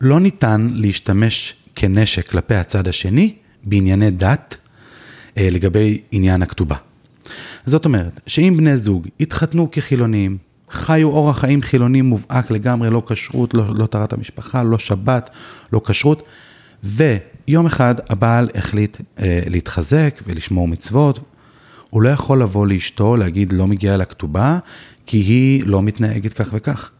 [0.00, 4.56] לא ניתן להשתמש כנשק כלפי הצד השני בענייני דת
[5.38, 6.76] אה, לגבי עניין הכתובה.
[7.66, 10.38] זאת אומרת, שאם בני זוג התחתנו כחילונים,
[10.70, 15.30] חיו אורח חיים חילוני מובהק לגמרי, לא כשרות, לא, לא טהרת המשפחה, לא שבת,
[15.72, 16.22] לא כשרות,
[16.84, 21.18] ויום אחד הבעל החליט אה, להתחזק ולשמור מצוות,
[21.90, 24.58] הוא לא יכול לבוא לאשתו, להגיד לא מגיעה לה כתובה,
[25.06, 26.90] כי היא לא מתנהגת כך וכך.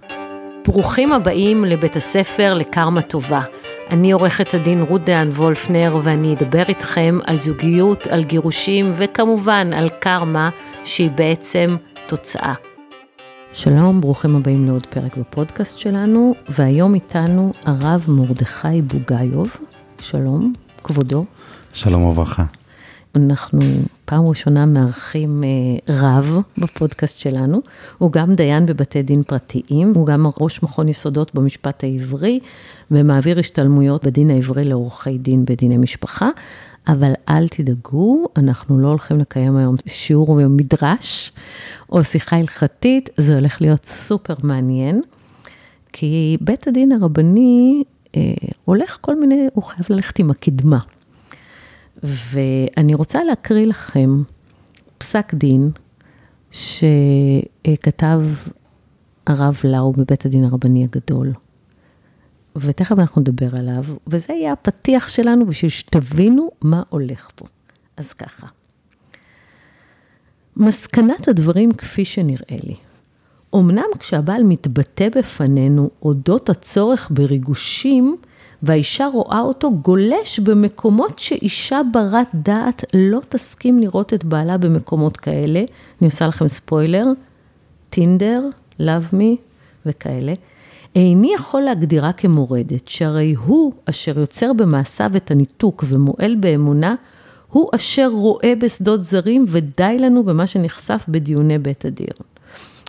[0.67, 3.41] ברוכים הבאים לבית הספר לקרמה טובה.
[3.91, 9.89] אני עורכת הדין רות דהן וולפנר ואני אדבר איתכם על זוגיות, על גירושים וכמובן על
[9.89, 10.51] קרמה
[10.85, 11.77] שהיא בעצם
[12.07, 12.55] תוצאה.
[13.53, 19.57] שלום, ברוכים הבאים לעוד פרק בפודקאסט שלנו, והיום איתנו הרב מרדכי בוגאיוב.
[20.01, 20.53] שלום,
[20.85, 21.25] כבודו.
[21.73, 22.60] שלום וברכה.
[23.15, 23.61] אנחנו
[24.05, 27.61] פעם ראשונה מארחים אה, רב בפודקאסט שלנו.
[27.99, 32.41] הוא גם דיין בבתי דין פרטיים, הוא גם ראש מכון יסודות במשפט העברי,
[32.91, 36.29] ומעביר השתלמויות בדין העברי לעורכי דין בדיני משפחה.
[36.89, 41.33] אבל אל תדאגו, אנחנו לא הולכים לקיים היום שיעור מדרש
[41.93, 45.01] או שיחה הלכתית, זה הולך להיות סופר מעניין,
[45.93, 47.83] כי בית הדין הרבני
[48.17, 48.21] אה,
[48.65, 50.79] הולך כל מיני, הוא חייב ללכת עם הקדמה.
[52.03, 54.23] ואני רוצה להקריא לכם
[54.99, 55.71] פסק דין
[56.51, 58.21] שכתב
[59.27, 61.33] הרב לאו בבית הדין הרבני הגדול.
[62.57, 67.47] ותכף אנחנו נדבר עליו, וזה יהיה הפתיח שלנו בשביל שתבינו מה הולך פה.
[67.97, 68.47] אז ככה.
[70.57, 72.75] מסקנת הדברים כפי שנראה לי.
[73.55, 78.17] אמנם כשהבעל מתבטא בפנינו אודות הצורך בריגושים,
[78.63, 85.61] והאישה רואה אותו גולש במקומות שאישה ברת דעת לא תסכים לראות את בעלה במקומות כאלה.
[86.01, 87.07] אני עושה לכם ספוילר,
[87.91, 88.43] טינדר,
[88.81, 89.37] Love Me
[89.87, 90.33] וכאלה.
[90.97, 96.95] איני יכול להגדירה כמורדת, שהרי הוא אשר יוצר במעשיו את הניתוק ומועל באמונה,
[97.49, 102.13] הוא אשר רואה בשדות זרים ודי לנו במה שנחשף בדיוני בית הדיר.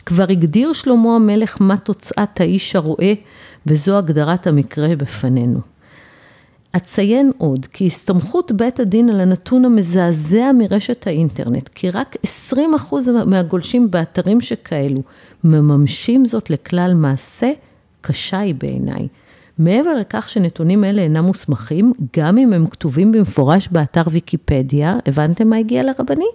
[0.05, 3.13] כבר הגדיר שלמה המלך מה תוצאת האיש הרואה
[3.65, 5.59] וזו הגדרת המקרה בפנינו.
[6.77, 12.15] אציין עוד כי הסתמכות בית הדין על הנתון המזעזע מרשת האינטרנט, כי רק
[12.53, 12.57] 20%
[13.25, 15.01] מהגולשים באתרים שכאלו
[15.43, 17.51] מממשים זאת לכלל מעשה,
[18.01, 19.07] קשה היא בעיניי.
[19.57, 25.57] מעבר לכך שנתונים אלה אינם מוסמכים, גם אם הם כתובים במפורש באתר ויקיפדיה, הבנתם מה
[25.57, 26.25] הגיע לרבני?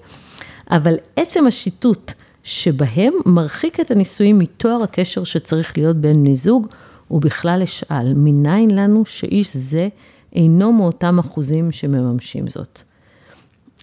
[0.71, 6.67] אבל עצם השיטוט שבהם מרחיק את הנישואים מתואר הקשר שצריך להיות בין בני זוג,
[7.11, 9.89] ובכלל אשאל, מניין לנו שאיש זה
[10.37, 12.83] אינו מאותם אחוזים שמממשים זאת.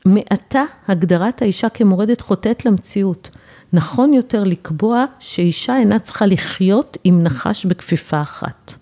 [0.05, 3.29] מעתה הגדרת האישה כמורדת חוטאת למציאות.
[3.73, 8.73] נכון יותר לקבוע שאישה אינה צריכה לחיות עם נחש בכפיפה אחת.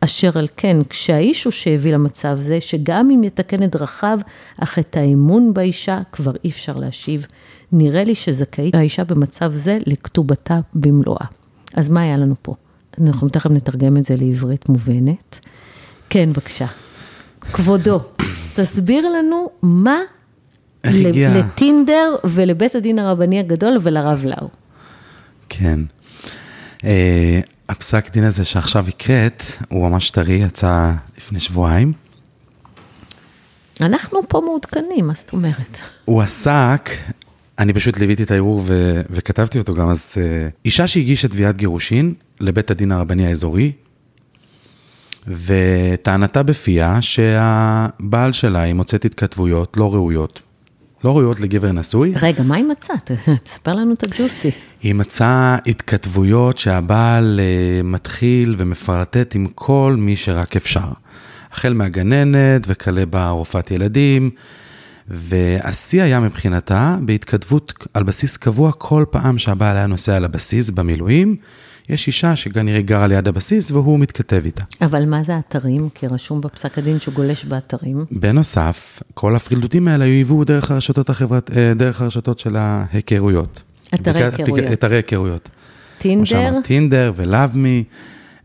[0.00, 4.18] אשר על כן, כשהאיש הוא שהביא למצב זה, שגם אם יתקן את דרכיו,
[4.58, 7.26] אך את האמון באישה כבר אי אפשר להשיב.
[7.72, 11.26] נראה לי שזכאית האישה במצב זה לכתובתה במלואה.
[11.74, 12.54] אז מה היה לנו פה?
[13.00, 15.40] אנחנו תכף נתרגם את זה לעברית מובנת.
[16.10, 16.66] כן, בבקשה.
[17.52, 18.00] כבודו,
[18.54, 19.98] תסביר לנו מה
[20.84, 24.48] לטינדר ולבית הדין הרבני הגדול ולרב לאו.
[25.48, 25.80] כן.
[26.78, 26.82] Uh,
[27.68, 31.92] הפסק דין הזה שעכשיו הקראת, הוא ממש טרי, יצא לפני שבועיים.
[33.80, 35.78] אנחנו פה מעודכנים, מה זאת אומרת?
[36.04, 36.90] הוא עסק,
[37.58, 40.18] אני פשוט ליוויתי את הערעור ו- וכתבתי אותו גם, אז uh,
[40.64, 43.72] אישה שהגישה תביעת גירושין לבית הדין הרבני האזורי,
[45.28, 50.40] וטענתה בפיה שהבעל שלה, היא מוצאת התכתבויות לא ראויות,
[51.04, 52.12] לא ראויות לגבר נשוי.
[52.22, 53.10] רגע, מה היא מצאת?
[53.44, 54.50] תספר לנו את הג'וסי.
[54.82, 60.88] היא מצאה התכתבויות שהבעל uh, מתחיל ומפרטט עם כל מי שרק אפשר.
[61.52, 64.30] החל מהגננת וכלה ברופאת ילדים,
[65.08, 71.36] והשיא היה מבחינתה בהתכתבות על בסיס קבוע כל פעם שהבעל היה נוסע על הבסיס במילואים.
[71.88, 74.64] יש אישה שכנראה גרה ליד הבסיס והוא מתכתב איתה.
[74.80, 75.88] אבל מה זה אתרים?
[75.94, 78.04] כי רשום בפסק הדין שהוא גולש באתרים.
[78.10, 83.62] בנוסף, כל הפרילדותים האלה היוו דרך הרשתות החברת, אה, דרך הרשתות של ההיכרויות.
[83.94, 84.72] אתרי היכרויות.
[84.72, 85.48] אתרי היכרויות.
[85.98, 86.60] טינדר.
[86.64, 87.84] טינדר ולאב מי,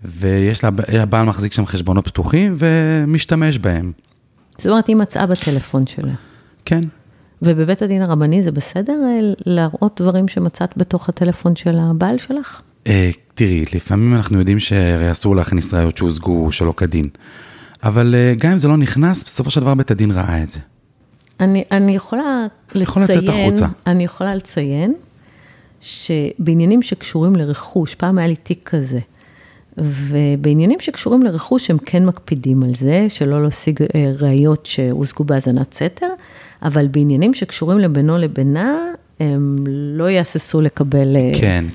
[0.03, 3.91] ויש לה, הבעל מחזיק שם חשבונות פתוחים ומשתמש בהם.
[4.57, 6.13] זאת אומרת, היא מצאה בטלפון שלה.
[6.65, 6.81] כן.
[7.41, 12.61] ובבית הדין הרבני זה בסדר אה, להראות דברים שמצאת בתוך הטלפון של הבעל שלך?
[12.87, 17.05] אה, תראי, לפעמים אנחנו יודעים שהרי אסור להכניס ראיות שהושגו שלא כדין.
[17.83, 20.59] אבל אה, גם אם זה לא נכנס, בסופו של דבר בית הדין ראה את זה.
[21.39, 23.65] אני, אני יכולה לציין, יכול לצאת החוצה.
[23.87, 24.93] אני יכולה לציין
[25.81, 28.99] שבעניינים שקשורים לרכוש, פעם היה לי תיק כזה,
[29.77, 36.09] ובעניינים שקשורים לרכוש הם כן מקפידים על זה, שלא להשיג אה, ראיות שהושגו בהאזנת סתר,
[36.63, 38.77] אבל בעניינים שקשורים לבינו לבינה,
[39.19, 41.65] הם לא יהססו לקבל כן.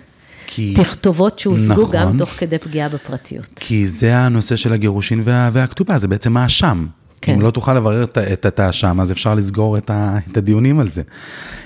[0.50, 0.74] כי...
[0.76, 1.90] תכתובות שהושגו נכון.
[1.92, 3.46] גם תוך כדי פגיעה בפרטיות.
[3.56, 6.86] כי זה הנושא של הגירושין וה, והכתובה, זה בעצם האשם.
[7.20, 7.32] כן.
[7.32, 11.02] אם לא תוכל לברר את, האשם, אז אפשר לסגור את, ה, את הדיונים על זה.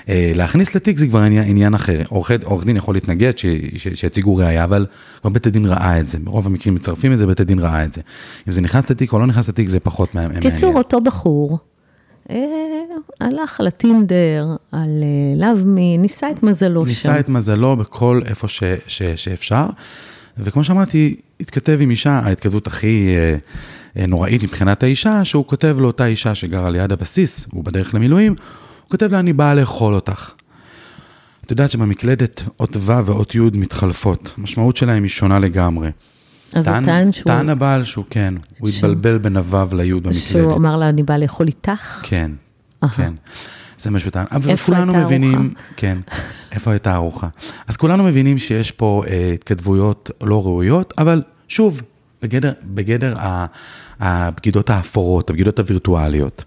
[0.09, 2.01] אה, להכניס לתיק זה כבר עניין, עניין אחר.
[2.09, 2.31] עורך,
[2.65, 3.45] דין יכול להתנגד ש,
[3.77, 4.85] ש, שיציגו ראייה, אבל
[5.21, 6.19] כבר בית הדין ראה את זה.
[6.19, 8.01] ברוב המקרים מצרפים את זה, בית הדין ראה את זה.
[8.47, 10.41] אם זה נכנס לתיק או לא נכנס לתיק, זה פחות מעניין.
[10.41, 11.59] קיצור, אותו בחור
[13.19, 16.89] הלך על הטינדר, על אה, לאו-מי, ניסה את מזלו שם.
[16.89, 19.65] ניסה את מזלו בכל איפה ש, ש, שאפשר,
[20.37, 23.35] וכמו שאמרתי, התכתב עם אישה, ההתכתבות הכי אה,
[23.97, 28.35] אה, נוראית מבחינת האישה, שהוא כותב לאותה אישה שגרה ליד הבסיס, הוא בדרך למילואים,
[28.83, 30.31] הוא כותב לה, אני באה לאכול אותך.
[31.45, 35.89] את יודעת שבמקלדת אות ו' ואות י' מתחלפות, המשמעות שלהם היא שונה לגמרי.
[36.55, 37.25] אז הוא טען שהוא...
[37.25, 40.15] טען הבעל שהוא כן, הוא התבלבל בין הו' לי' במקלדת.
[40.15, 41.99] שהוא אמר לה, אני באה לאכול איתך?
[42.03, 42.31] כן,
[42.83, 42.91] אהה.
[42.91, 43.13] כן.
[43.77, 44.25] זה מה שהוא טען.
[44.31, 45.59] אבל איפה כולנו מבינים, הארוחה?
[45.77, 45.97] כן,
[46.51, 47.27] איפה הייתה הארוחה.
[47.67, 51.81] אז כולנו מבינים שיש פה אה, התכתבויות לא ראויות, אבל שוב,
[52.21, 53.45] בגדר, בגדר ה-
[53.99, 56.43] הבגידות האפורות, הבגידות הווירטואליות.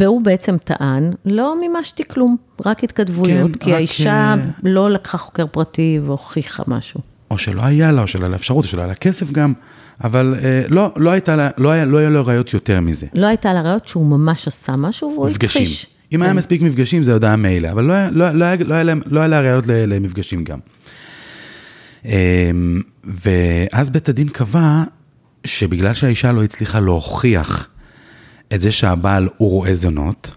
[0.00, 2.36] והוא בעצם טען, לא מימשתי כלום,
[2.66, 7.00] רק התכתבויות, כן, כי רק, האישה אה, לא לקחה חוקר פרטי והוכיחה משהו.
[7.30, 9.52] או שלא היה לה, או שלא היה לה אפשרות, או שלא היה לה כסף גם,
[10.04, 13.06] אבל אה, לא, לא הייתה לה, לא היה, לא היה לו ראיות יותר מזה.
[13.14, 15.62] לא הייתה לה ראיות שהוא ממש עשה משהו והוא מפגשים.
[15.62, 15.86] הכחיש.
[16.12, 16.36] אם היה כן.
[16.36, 19.20] מספיק מפגשים זה עוד היה מילא, אבל לא היה- לא- לא היה- לא היה לא
[19.20, 20.58] היה לה ראיות למפגשים גם.
[22.04, 22.10] אמ,
[23.04, 24.82] ואז בית הדין קבע
[25.44, 27.68] שבגלל שהאישה לא הצליחה להוכיח
[28.54, 30.30] את זה שהבעל הוא רואה זונות,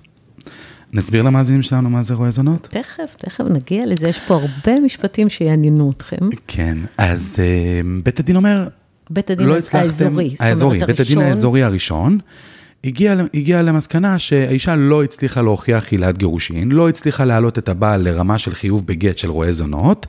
[0.94, 2.68] נסביר למאזינים שלנו מה זה רואה זונות?
[2.72, 6.30] תכף, תכף נגיע לזה, יש פה הרבה משפטים שיעניינו אתכם.
[6.48, 8.68] כן, אז אמ, בית הדין אומר,
[9.10, 12.20] בית הדין לא האזורי, הצלחתם, זאת אומרת, האזורי, בית הדין האזורי הראשון,
[12.84, 18.38] הגיע, הגיע למסקנה שהאישה לא הצליחה להוכיח עילת גירושין, לא הצליחה להעלות את הבעל לרמה
[18.38, 20.08] של חיוב בגט של רועה זונות,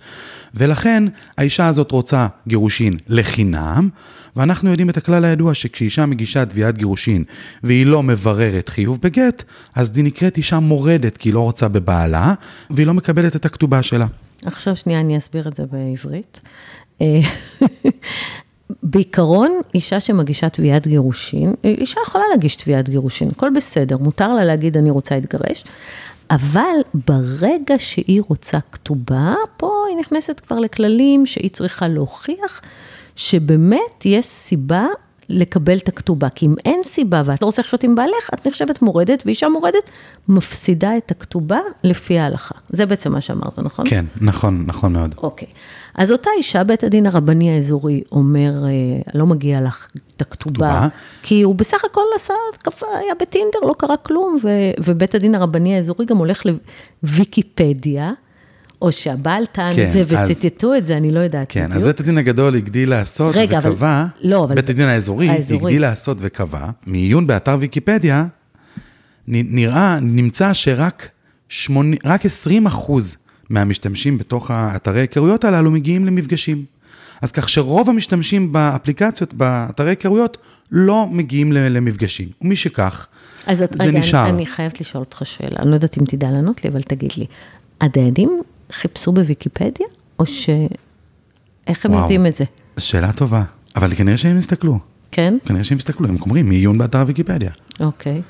[0.54, 1.04] ולכן
[1.38, 3.88] האישה הזאת רוצה גירושין לחינם,
[4.36, 7.24] ואנחנו יודעים את הכלל הידוע שכשאישה מגישה תביעת גירושין
[7.62, 9.42] והיא לא מבררת חיוב בגט,
[9.74, 12.34] אז היא נקראת אישה מורדת כי היא לא רוצה בבעלה,
[12.70, 14.06] והיא לא מקבלת את הכתובה שלה.
[14.44, 16.40] עכשיו שנייה, אני אסביר את זה בעברית.
[17.00, 17.20] אה,
[18.82, 24.76] בעיקרון, אישה שמגישה תביעת גירושין, אישה יכולה להגיש תביעת גירושין, הכל בסדר, מותר לה להגיד
[24.76, 25.64] אני רוצה להתגרש,
[26.30, 32.60] אבל ברגע שהיא רוצה כתובה, פה היא נכנסת כבר לכללים שהיא צריכה להוכיח
[33.16, 34.86] שבאמת יש סיבה
[35.28, 38.82] לקבל את הכתובה, כי אם אין סיבה ואת לא רוצה לחיות עם בעלך, את נחשבת
[38.82, 39.90] מורדת, ואישה מורדת
[40.28, 42.54] מפסידה את הכתובה לפי ההלכה.
[42.70, 43.84] זה בעצם מה שאמרת, נכון?
[43.88, 45.14] כן, נכון, נכון מאוד.
[45.18, 45.48] אוקיי.
[45.94, 48.70] אז אותה אישה, בית הדין הרבני האזורי אומר, אה,
[49.14, 50.88] לא מגיע לך את הכתובה, כתובה.
[51.22, 54.48] כי הוא בסך הכל עשה, התקפה, היה בטינדר, לא קרה כלום, ו,
[54.84, 56.42] ובית הדין הרבני האזורי גם הולך
[57.02, 58.12] לוויקיפדיה,
[58.82, 61.76] או שהבעל טען כן, את זה אז- וציטטו את זה, אני לא יודעת כן, בדיוק.
[61.76, 65.30] אז בית הדין הגדול הגדיל לעשות רגע, אבל- וקבע, לא, אבל- בית הדין האזורי.
[65.30, 68.26] הגדיל לעשות וקבע, מעיון באתר ויקיפדיה,
[69.28, 71.08] נראה, נמצא שרק
[71.48, 73.16] 80, רק 20 אחוז
[73.50, 76.64] מהמשתמשים בתוך האתרי היכרויות הללו מגיעים למפגשים.
[77.22, 80.38] אז כך שרוב המשתמשים באפליקציות, באתרי היכרויות,
[80.70, 82.28] לא מגיעים למפגשים.
[82.42, 83.06] ומשכך,
[83.46, 84.24] אז זה רגע, נשאר.
[84.24, 87.12] אני, אני חייבת לשאול אותך שאלה, אני לא יודעת אם תדע לענות לי, אבל תגיד
[87.16, 87.26] לי,
[87.80, 89.86] הדיינים חיפשו בוויקיפדיה,
[90.18, 90.50] או ש...
[91.66, 92.02] איך הם וואו.
[92.02, 92.44] יודעים את זה?
[92.78, 93.42] שאלה טובה,
[93.76, 94.78] אבל כנראה שהם הסתכלו.
[95.12, 95.34] כן?
[95.44, 97.50] כנראה שהם הסתכלו, הם אומרים מעיון באתר ויקיפדיה.
[97.80, 98.22] אוקיי.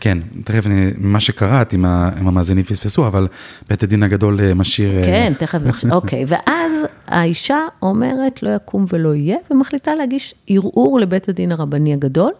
[0.00, 3.28] כן, תכף, אני, ממה שקראת, אם, המאזינים פספסו, אבל
[3.68, 4.96] בית הדין הגדול אה, משאיר...
[4.96, 5.58] אה, כן, תכף
[5.92, 6.24] אוקיי.
[6.26, 6.72] ואז
[7.06, 12.32] האישה אומרת, לא יקום ולא יהיה, ומחליטה להגיש ערעור לבית הדין הרבני הגדול,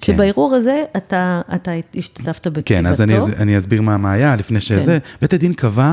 [0.00, 0.12] כן.
[0.12, 2.62] שבערעור הזה אתה, אתה השתתפת בכתיבתו.
[2.64, 4.98] כן, אז אני, אני אסביר מה, מה היה לפני שזה.
[5.20, 5.92] בית הדין קבע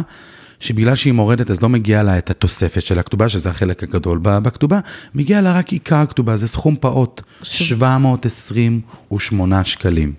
[0.59, 4.79] שבגלל שהיא מורדת, אז לא מגיע לה את התוספת של הכתובה, שזה החלק הגדול בכתובה,
[5.15, 10.13] מגיע לה רק עיקר הכתובה, זה סכום פעוט, 728 שקלים.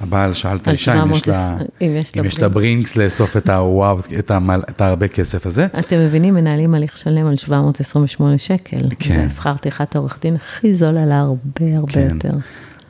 [0.00, 2.96] הבעל שאל את האישה אם יש לה, 720, אם יש לה אם יש לה ברינקס
[2.96, 5.66] לאסוף את הוואו, את, המל, את הרבה כסף הזה.
[5.78, 8.88] אתם מבינים, מנהלים הליך שלם על 728 שקל.
[8.98, 9.28] כן.
[9.28, 12.08] זה שכר טרחת העורך דין הכי זול עלה הרבה הרבה כן.
[12.14, 12.30] יותר.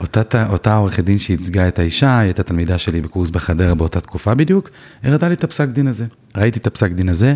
[0.00, 4.35] אותה, אותה עורכת דין שייצגה את האישה, היא הייתה תלמידה שלי בקורס בחדרה באותה תקופה
[4.35, 4.71] בדיוק,
[5.03, 6.07] הראתה לי את הפסק דין הזה.
[6.37, 7.35] ראיתי את הפסק דין הזה.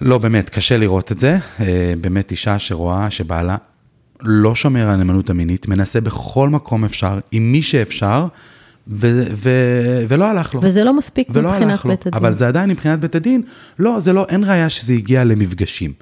[0.00, 1.38] לא, באמת, קשה לראות את זה.
[1.60, 3.56] אה, באמת אישה שרואה שבעלה
[4.22, 8.26] לא שומר על הנאמנות המינית, מנסה בכל מקום אפשר, עם מי שאפשר,
[8.88, 10.60] ו- ו- ולא הלך לו.
[10.62, 11.90] וזה לא מספיק ולא מבחינת לו.
[11.90, 12.14] בית הדין.
[12.14, 13.42] אבל זה עדיין מבחינת בית הדין,
[13.78, 15.92] לא, זה לא, אין ראיה שזה הגיע למפגשים.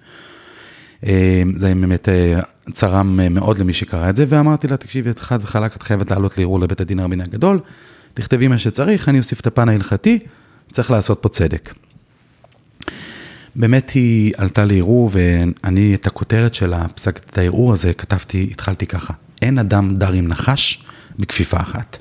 [1.06, 2.40] אה, זה באמת אה,
[2.72, 6.38] צרם מאוד למי שקרא את זה, ואמרתי לה, תקשיבי, את חד וחלק, את חייבת לעלות
[6.38, 7.58] לערעור לבית הדין הרביני הגדול,
[8.14, 10.18] תכתבי מה שצריך, אני אוסיף את הפן ההלכתי,
[10.72, 11.74] צריך לעשות פה צדק.
[13.56, 19.14] באמת היא עלתה לערעור, ואני את הכותרת של הפסק, את הערעור הזה, כתבתי, התחלתי ככה,
[19.42, 20.84] אין אדם דר עם נחש
[21.18, 21.98] בכפיפה אחת.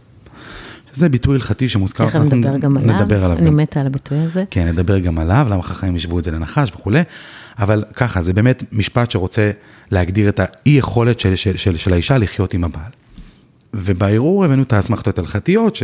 [0.93, 3.57] זה ביטוי הלכתי שמוזכר, תכף נדבר גם עליו, נדבר עליו אני גם.
[3.57, 4.43] מתה על הביטוי הזה.
[4.49, 7.01] כן, נדבר גם עליו, למה חכמים ישבו את זה לנחש וכולי,
[7.59, 9.51] אבל ככה, זה באמת משפט שרוצה
[9.91, 12.91] להגדיר את האי יכולת של, של, של, של האישה לחיות עם הבעל.
[13.73, 15.83] ובערעור הבאנו את האסמכתות ההלכתיות, ש...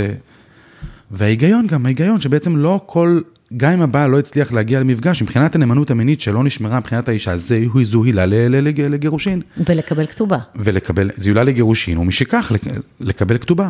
[1.11, 3.19] וההיגיון גם, ההיגיון שבעצם לא כל,
[3.57, 7.63] גם אם הבעל לא הצליח להגיע למפגש, מבחינת הנאמנות המינית שלא נשמרה מבחינת האישה, זה
[7.83, 9.41] זו לג- לגירושין.
[9.69, 10.37] ולקבל כתובה.
[10.55, 12.63] ולקבל, זו עילה לגירושין, ומשכך לק-
[12.99, 13.69] לקבל כתובה.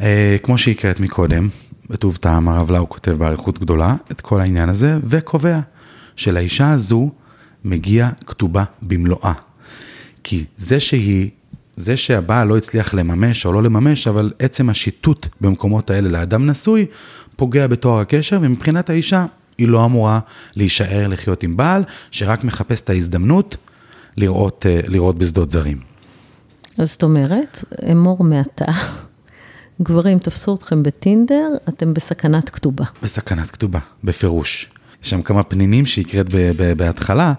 [0.00, 1.48] אה, כמו שהקראת מקודם,
[1.90, 5.60] בטוב טעם הרב לאו כותב באריכות גדולה את כל העניין הזה, וקובע
[6.16, 7.10] שלאישה הזו
[7.64, 9.32] מגיע כתובה במלואה.
[10.24, 11.30] כי זה שהיא,
[11.76, 16.86] זה שהבעל לא הצליח לממש או לא לממש, אבל עצם השיטוט במקומות האלה לאדם נשוי,
[17.36, 19.26] פוגע בתואר הקשר, ומבחינת האישה,
[19.58, 20.20] היא לא אמורה
[20.56, 23.56] להישאר לחיות עם בעל, שרק מחפש את ההזדמנות
[24.16, 25.80] לראות, אה, לראות בשדות זרים.
[26.78, 28.72] אז זאת אומרת, אמור מעתה,
[29.82, 32.84] גברים תפסו אתכם בטינדר, אתם בסכנת כתובה.
[33.02, 34.70] בסכנת כתובה, בפירוש.
[35.04, 36.26] יש שם כמה פנינים שהקראת
[36.76, 37.32] בהתחלה,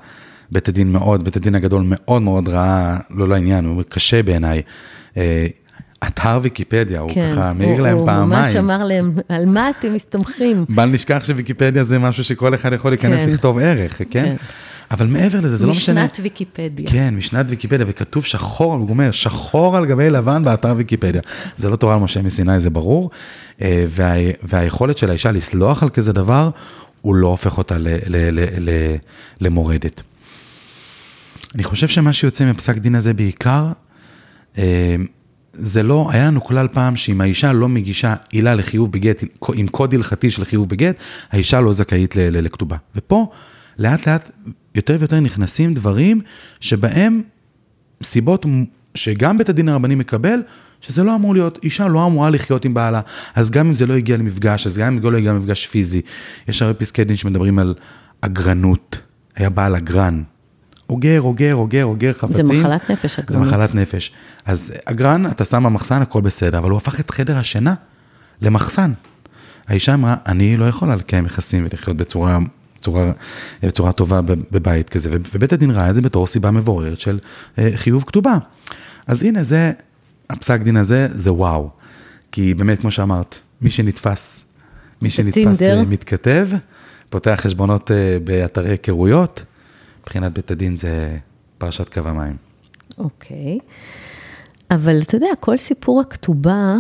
[0.51, 4.61] בית הדין מאוד, בית הדין הגדול מאוד מאוד ראה, לא לעניין, הוא קשה בעיניי.
[5.17, 5.47] אה,
[6.07, 8.57] אתר ויקיפדיה, הוא ככה מעיר הוא- להם הוא ממש פעמיים.
[8.57, 10.65] אמר להם, על מה אתם מסתמכים?
[10.69, 13.29] בל נשכח שוויקיפדיה זה משהו שכל אחד יכול להיכנס כן.
[13.29, 14.05] לכתוב ערך, כן?
[14.09, 14.35] כן.
[14.91, 16.03] אבל מעבר לזה, זה לא משנה.
[16.05, 16.85] משנת ויקיפדיה.
[16.91, 21.21] כן, משנת ויקיפדיה, וכתוב שחור, הוא אומר, שחור על גבי לבן באתר ויקיפדיה.
[21.57, 23.09] זה לא תורה על משה מסיני, זה ברור.
[23.61, 24.13] אה, וה,
[24.43, 26.49] והיכולת של האישה לסלוח על כזה דבר,
[27.01, 28.96] הוא לא הופך אותה ל, ל, ל, ל,
[29.41, 30.01] למורדת.
[31.55, 33.72] אני חושב שמה שיוצא מפסק דין הזה בעיקר,
[34.58, 34.96] אה,
[35.53, 39.93] זה לא, היה לנו כלל פעם שאם האישה לא מגישה עילה לחיוב בגט, עם קוד
[39.93, 40.96] הלכתי של חיוב בגט,
[41.31, 42.77] האישה לא זכאית לכתובה.
[42.96, 43.31] ופה,
[43.79, 44.29] לאט לאט,
[44.75, 46.22] יותר ויותר נכנסים דברים
[46.60, 47.22] שבהם
[48.03, 48.46] סיבות
[48.96, 50.39] שגם בית הדין הרבני מקבל,
[50.81, 53.01] שזה לא אמור להיות, אישה לא אמורה לחיות עם בעלה,
[53.35, 56.01] אז גם אם זה לא הגיע למפגש, אז גם אם זה לא הגיע למפגש פיזי,
[56.47, 57.73] יש הרבה פסקי דין שמדברים על
[58.21, 58.97] אגרנות,
[59.35, 60.23] היה בעל אגרן,
[60.89, 62.45] אוגר, אוגר, אוגר, אוגר חפצים.
[62.45, 63.47] זה מחלת נפש, זה אגרנות.
[63.47, 64.11] מחלת נפש.
[64.45, 67.73] אז אגרן, אתה שם במחסן, הכל בסדר, אבל הוא הפך את חדר השינה
[68.41, 68.91] למחסן.
[69.67, 72.39] האישה אמרה, אני לא יכולה לקיים יחסים ולחיות בצורה,
[72.79, 73.11] בצורה,
[73.63, 77.19] בצורה טובה בבית כזה, ובית הדין ראה את זה בתור סיבה מבוררת של
[77.59, 78.38] אה, חיוב כתובה.
[79.07, 79.71] אז הנה, זה,
[80.31, 81.69] הפסק דין הזה, זה וואו.
[82.31, 84.45] כי באמת, כמו שאמרת, מי שנתפס,
[85.01, 85.61] מי שנתפס.
[85.61, 86.50] אה, מתכתב,
[87.09, 89.45] פותח חשבונות אה, באתרי היכרויות,
[90.01, 91.17] מבחינת בית הדין זה
[91.57, 92.35] פרשת קו המים.
[92.97, 93.59] אוקיי.
[94.71, 96.77] אבל אתה יודע, כל סיפור הכתובה,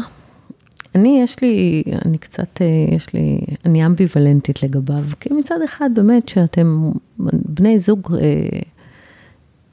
[0.95, 5.03] אני, יש לי, אני קצת, אה, יש לי, אני אמביוולנטית לגביו.
[5.19, 6.91] כי מצד אחד, באמת, שאתם
[7.33, 8.59] בני זוג אה,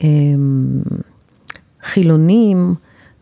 [0.02, 0.08] אה,
[1.82, 2.74] חילונים,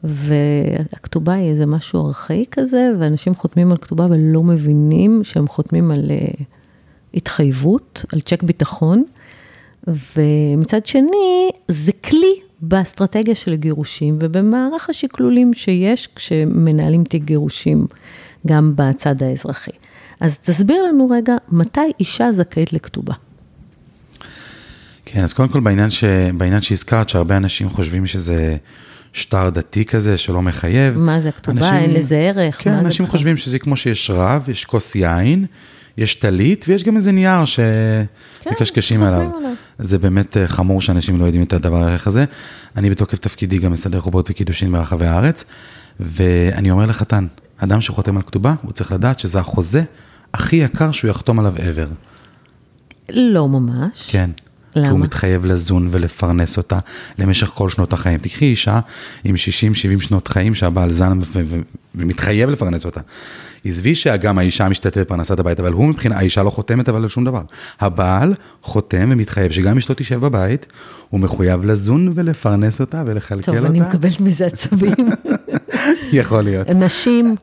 [0.07, 6.11] והכתובה היא איזה משהו ארכאי כזה, ואנשים חותמים על כתובה ולא מבינים שהם חותמים על
[6.11, 6.45] אה,
[7.15, 9.05] התחייבות, על צ'ק ביטחון.
[10.17, 17.87] ומצד שני, זה כלי באסטרטגיה של גירושים ובמערך השקלולים שיש כשמנהלים תיק גירושים,
[18.47, 19.71] גם בצד האזרחי.
[20.21, 23.15] אז תסביר לנו רגע, מתי אישה זכאית לכתובה?
[25.05, 26.05] כן, אז קודם כל בעניין, ש...
[26.37, 28.57] בעניין שהזכרת, שהרבה אנשים חושבים שזה
[29.17, 30.99] שטר דתי כזה שלא מחייב.
[30.99, 31.59] מה זה הכתובה?
[31.61, 31.75] אנשים...
[31.75, 32.63] אין לזה ערך?
[32.63, 33.17] כן, אנשים בכלל?
[33.19, 35.47] חושבים שזה כמו שיש רב, יש כוס יין,
[35.97, 39.31] יש טלית ויש גם איזה נייר שמקשקשים כן, עליו.
[39.37, 39.51] עליו.
[39.79, 42.25] זה באמת אה, חמור שאנשים לא יודעים את הדבר הערך הזה.
[42.77, 45.45] אני בתוקף תפקידי גם מסדר חופות וקידושין ברחבי הארץ,
[46.01, 47.27] ואני אומר לחתן,
[47.59, 49.83] אדם שחותם על כתובה, הוא צריך לדעת שזה החוזה
[50.35, 51.89] הכי יקר שהוא יחתום עליו ever.
[53.09, 54.07] לא ממש.
[54.09, 54.31] כן.
[54.83, 55.05] כי הוא למה?
[55.05, 56.79] מתחייב לזון ולפרנס אותה
[57.19, 58.19] למשך כל שנות החיים.
[58.19, 58.81] תקחי אישה
[59.25, 59.39] עם 60-70
[60.03, 61.19] שנות חיים שהבעל זן
[61.95, 63.01] ומתחייב לפרנס אותה.
[63.65, 67.25] עזבי שגם האישה משתתפת בפרנסת הבית, אבל הוא מבחינה, האישה לא חותמת אבל על שום
[67.25, 67.43] דבר.
[67.81, 70.67] הבעל חותם ומתחייב שגם אשתו תשב בבית,
[71.09, 73.69] הוא מחויב לזון ולפרנס אותה ולכלכל טוב, אותה.
[73.69, 74.95] אני מקבלת מזה עצבים.
[76.13, 76.69] יכול להיות.
[76.69, 77.37] נשים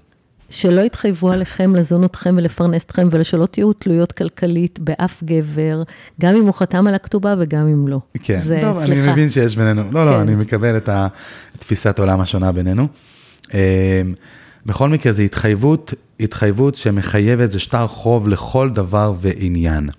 [0.54, 5.84] שלא יתחייבו עליכם לזון אתכם ולפרנס אתכם, ושלא תהיו תלויות כלכלית באף גבר,
[6.22, 8.00] גם אם הוא חתם על הכתובה וגם אם לא.
[8.24, 9.12] כן, זה, טוב, אני סליחה.
[9.12, 10.20] מבין שיש בינינו, לא, לא, כן.
[10.20, 10.90] אני מקבל את
[11.56, 12.88] התפיסת העולם השונה בינינו.
[13.54, 13.58] אמ,
[14.66, 19.90] בכל מקרה, זו התחייבות, התחייבות שמחייבת, זה שטר חוב לכל דבר ועניין.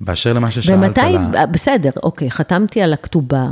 [0.00, 1.46] באשר למה ששאלת ומתי, על ה...
[1.46, 3.48] בסדר, אוקיי, חתמתי על הכתובה,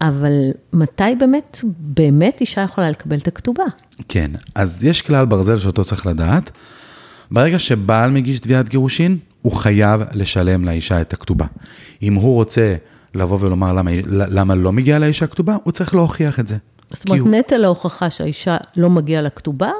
[0.00, 0.32] אבל
[0.72, 3.64] מתי באמת, באמת אישה יכולה לקבל את הכתובה?
[4.08, 6.50] כן, אז יש כלל ברזל שאותו צריך לדעת.
[7.30, 11.46] ברגע שבעל מגיש תביעת גירושין, הוא חייב לשלם לאישה את הכתובה.
[12.02, 12.74] אם הוא רוצה
[13.14, 16.56] לבוא ולומר למה, למה לא מגיעה לאישה כתובה, הוא צריך להוכיח את זה.
[16.92, 17.30] זאת אומרת, הוא...
[17.30, 19.70] נטל ההוכחה שהאישה לא מגיעה לכתובה,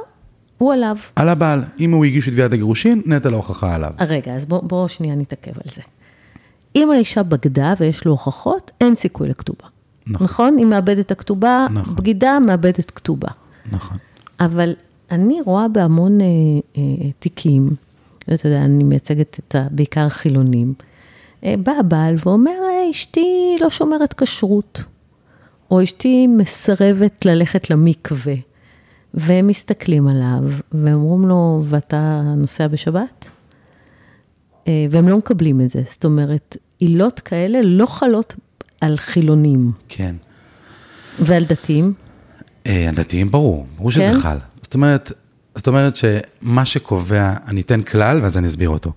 [0.59, 0.97] הוא עליו.
[1.17, 1.65] על הבעל.
[1.81, 3.93] אם הוא הגיש את תביעת הגירושין, נטל ההוכחה עליו.
[4.01, 5.83] רגע, אז בואו בוא שנייה נתעכב על זה.
[6.77, 9.65] אם האישה בגדה ויש לו הוכחות, אין סיכוי לכתובה.
[10.09, 10.25] נכון.
[10.25, 10.57] נכון?
[10.57, 11.97] היא מאבדת הכתובה, נכון.
[11.97, 13.29] בגידה מאבדת כתובה.
[13.73, 13.97] נכון.
[14.41, 14.75] אבל
[15.11, 16.27] אני רואה בהמון אה,
[16.77, 17.71] אה, תיקים,
[18.35, 20.75] אתה יודע, אני מייצגת את ה, בעיקר חילונים,
[21.45, 24.85] אה, בא הבעל ואומר, אה, אשתי לא שומרת כשרות,
[25.71, 28.35] או אשתי מסרבת ללכת למקווה,
[29.15, 33.29] והם מסתכלים עליו, ואומרים לו, ואתה נוסע בשבת?
[34.69, 38.35] אה, והם לא מקבלים את זה, זאת אומרת, עילות כאלה לא חלות
[38.81, 40.15] על חילונים כן.
[41.21, 41.93] ועל דתיים.
[42.67, 44.19] אה, הדתיים ברור, ברור שזה כן?
[44.21, 44.37] חל.
[44.63, 45.13] זאת אומרת,
[45.57, 48.93] זאת אומרת שמה שקובע, אני אתן כלל ואז אני אסביר אותו.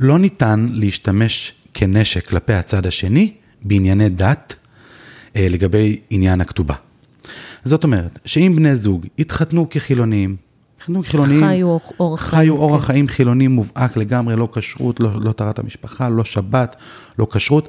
[0.00, 3.32] לא ניתן להשתמש כנשק כלפי הצד השני
[3.62, 4.54] בענייני דת
[5.36, 6.74] אה, לגבי עניין הכתובה.
[7.64, 10.36] זאת אומרת, שאם בני זוג התחתנו כחילונים,
[10.76, 12.86] התחתנו כחילונים, חיו אורח- חיים, חיו אורח כן.
[12.86, 16.76] חיים חילוני מובהק לגמרי, לא כשרות, לא, לא טהרת המשפחה, לא שבת,
[17.18, 17.68] לא כשרות,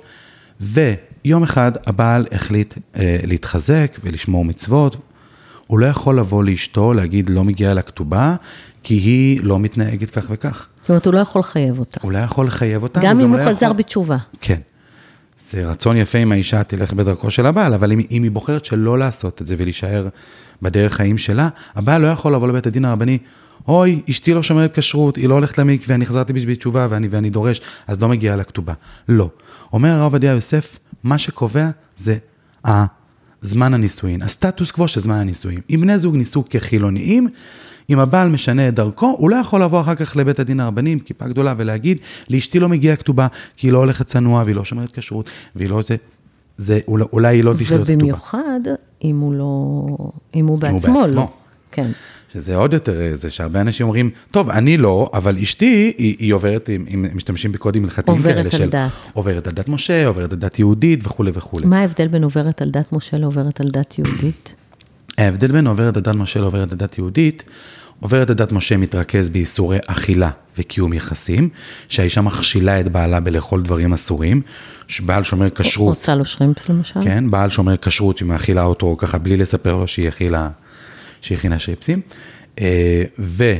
[1.25, 4.95] ויום אחד הבעל החליט אה, להתחזק ולשמור מצוות,
[5.67, 8.35] הוא לא יכול לבוא לאשתו, להגיד לא מגיעה לה כתובה,
[8.83, 10.67] כי היא לא מתנהגת כך וכך.
[10.81, 11.99] זאת אומרת, הוא לא יכול לחייב אותה.
[12.03, 13.01] הוא לא יכול לחייב אותה.
[13.03, 14.17] גם אם לא הוא חזר יכול- בתשובה.
[14.41, 14.59] כן.
[15.49, 18.99] זה רצון יפה אם האישה תלך בדרכו של הבעל, אבל אם, אם היא בוחרת שלא
[18.99, 20.07] לעשות את זה ולהישאר
[20.61, 23.17] בדרך חיים שלה, הבעל לא יכול לבוא לבית הדין הרבני,
[23.67, 27.29] אוי, אשתי לא שומרת כשרות, היא לא הולכת למקווה, אני חזרתי בשביל תשובה ואני, ואני
[27.29, 28.73] דורש, אז לא מגיעה לכתובה.
[29.09, 29.29] לא.
[29.73, 32.17] אומר הרב עובדיה יוסף, מה שקובע זה
[32.65, 35.59] הזמן הנישואין, הסטטוס קוו של זמן הנישואין.
[35.69, 37.27] אם בני זוג נישאו כחילוניים,
[37.89, 40.99] אם הבעל משנה את דרכו, הוא לא יכול לבוא אחר כך לבית הדין הרבני עם
[40.99, 41.97] כיפה גדולה ולהגיד,
[42.29, 43.27] לאשתי לא מגיעה כתובה,
[43.57, 45.95] כי היא לא הולכת צנוע והיא לא שומרת כשרות, והיא לא זה,
[46.57, 47.93] זה אולי, אולי היא לא תשלוט כתובה.
[47.93, 48.59] ובמיוחד
[49.03, 51.15] אם הוא לא, אם הוא אם הוא בעצמו בעצמו.
[51.15, 51.29] לא.
[51.71, 51.91] כן.
[52.35, 56.33] שזה עוד יותר אה, זה שהרבה אנשים אומרים, טוב, אני לא, אבל אשתי, היא, היא
[56.33, 58.69] עוברת, אם, משתמשים בקודים הלכתיים עוברת כאלה על של...
[58.69, 58.91] דת.
[59.13, 61.65] עוברת על דת משה, עוברת על דת יהודית וכולי וכולי.
[61.65, 64.55] מה ההבדל בין עוברת על דת משה לעוברת על דת יהודית?
[65.17, 67.43] ההבדל בין עוברת הדת משה לעוברת הדת יהודית,
[67.99, 71.49] עוברת הדת משה מתרכז באיסורי אכילה וקיום יחסים,
[71.87, 74.41] שהאישה מכשילה את בעלה בלאכול דברים אסורים,
[74.87, 77.03] שבעל שומר כשרות, עושה לו שרימפס למשל?
[77.03, 80.49] כן, בעל שומר כשרות שמאכילה אותו ככה בלי לספר לו שהיא הכילה,
[81.25, 82.01] שהיא הכינה שריפסים,
[82.59, 83.53] אה, ו...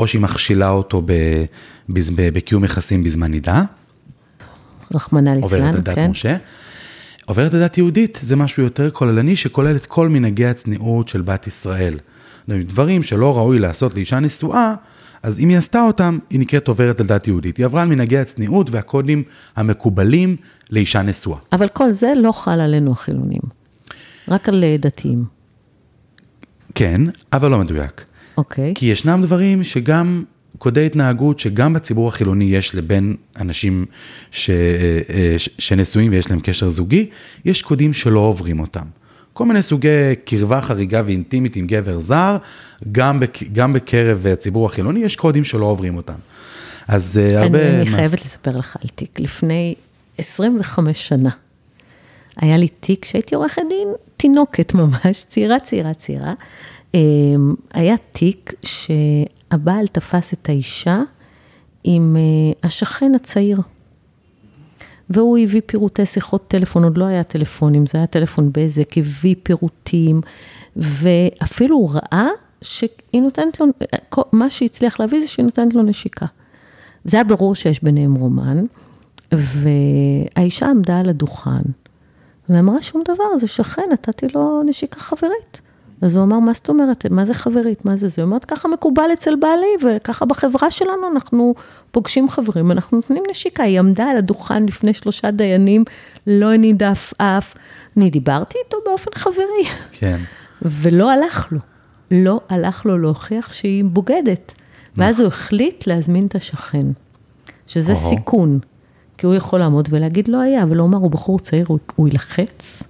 [0.00, 1.02] או שהיא מכשילה אותו
[1.88, 3.62] בקיום יחסים בזמן נידה,
[4.94, 6.10] רחמנא עוברת ליצלן, כן.
[6.10, 6.36] משה.
[7.26, 11.98] עוברת הדת יהודית זה משהו יותר כוללני שכולל את כל מנהגי הצניעות של בת ישראל.
[12.48, 14.74] דברים שלא ראוי לעשות לאישה נשואה,
[15.22, 17.56] אז אם היא עשתה אותם, היא נקראת עוברת על דת יהודית.
[17.56, 19.22] היא עברה על מנהגי הצניעות והקודים
[19.56, 20.36] המקובלים
[20.70, 21.38] לאישה נשואה.
[21.52, 23.40] אבל כל זה לא חל עלינו החילונים,
[24.28, 25.24] רק על דתיים,
[26.76, 27.00] כן,
[27.32, 28.04] אבל לא מדויק.
[28.36, 28.72] אוקיי?
[28.74, 30.24] כי ישנם דברים שגם,
[30.58, 33.84] קודי התנהגות שגם בציבור החילוני יש לבין אנשים
[34.30, 34.54] ש, אה,
[35.14, 37.06] אה, ש, שנשואים ויש להם קשר זוגי,
[37.44, 38.84] יש קודים שלא עוברים אותם.
[39.32, 39.88] כל מיני סוגי
[40.24, 42.36] קרבה חריגה ואינטימית עם גבר זר,
[42.92, 46.14] גם, בק, גם בקרב הציבור החילוני יש קודים שלא עוברים אותם.
[46.88, 47.68] אז אה, הרבה...
[47.68, 49.20] אני, אני מה- חייבת לספר לך על תיק.
[49.20, 49.74] לפני
[50.18, 51.30] 25 שנה
[52.36, 56.32] היה לי תיק שהייתי עורכת דין תינוקת ממש, צעירה, צעירה, צעירה.
[56.94, 61.02] אמ, היה תיק שהבעל תפס את האישה
[61.84, 63.60] עם אה, השכן הצעיר.
[65.10, 70.20] והוא הביא פירוטי שיחות טלפון, עוד לא היה טלפונים, זה היה טלפון בזק, הביא פירוטים,
[70.76, 72.28] ואפילו ראה
[72.62, 73.66] שהיא נותנת לו,
[74.32, 76.26] מה שהצליח להביא זה שהיא נותנת לו נשיקה.
[77.04, 78.64] זה היה ברור שיש ביניהם רומן,
[79.32, 81.62] והאישה עמדה על הדוכן,
[82.48, 85.60] ואמרה שום דבר, זה שכן, נתתי לו נשיקה חברית.
[86.00, 88.14] אז הוא אמר, מה זאת אומרת, מה זה חברית, מה זה זה?
[88.16, 91.54] היא אומרת, ככה מקובל אצל בעלי, וככה בחברה שלנו אנחנו
[91.90, 93.62] פוגשים חברים, אנחנו נותנים נשיקה.
[93.62, 95.84] היא עמדה על הדוכן לפני שלושה דיינים,
[96.26, 97.54] לא הנידה עפעף.
[97.96, 100.20] אני דיברתי איתו באופן חברי, כן.
[100.62, 101.58] ולא הלך לו.
[102.10, 104.54] לא הלך לו להוכיח שהיא בוגדת.
[104.96, 106.86] ואז הוא החליט להזמין את השכן,
[107.66, 107.94] שזה.
[107.94, 108.58] סיכון.
[109.18, 112.08] כי הוא יכול לעמוד ולהגיד לא היה, אבל הוא אמר, הוא בחור צעיר, הוא, הוא
[112.08, 112.82] ילחץ.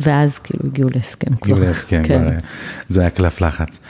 [0.00, 1.52] ואז כאילו הגיעו להסכם כבר.
[1.54, 2.22] הגיעו להסכם, כן.
[2.22, 2.38] כבר,
[2.88, 3.80] זה היה קלף לחץ.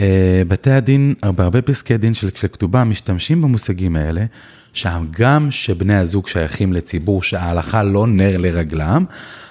[0.00, 4.24] אה, בתי הדין, בהרבה פסקי דין של, של כתובה, משתמשים במושגים האלה,
[4.72, 9.04] שגם שבני הזוג שייכים לציבור שההלכה לא נר לרגלם,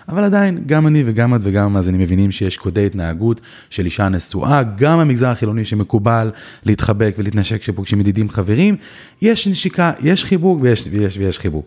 [0.09, 4.63] אבל עדיין, גם אני וגם את וגם המאזינים מבינים שיש קודי התנהגות של אישה נשואה,
[4.77, 6.31] גם המגזר החילוני שמקובל
[6.65, 8.75] להתחבק ולהתנשק כשפוגשים ידידים חברים,
[9.21, 11.65] יש נשיקה, יש חיבוק ויש, ויש, ויש חיבוק.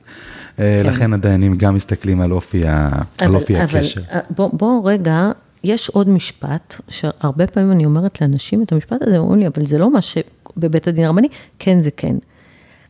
[0.59, 0.91] אה, כן.
[0.91, 4.01] לכן הדיינים גם מסתכלים על אופי, ה, אבל, על אופי אבל, הקשר.
[4.13, 5.31] אבל בוא, בוא רגע,
[5.65, 9.79] יש עוד משפט, שהרבה פעמים אני אומרת לאנשים את המשפט הזה, אומרים לי, אבל זה
[9.79, 12.17] לא מה שבבית הדין הרבני, כן זה כן.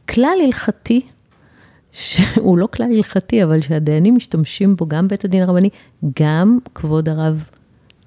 [0.08, 1.00] כלל הלכתי,
[1.92, 5.68] שהוא לא כלל הלכתי, אבל שהדיינים משתמשים בו, גם בית הדין הרבני,
[6.20, 7.44] גם כבוד הרב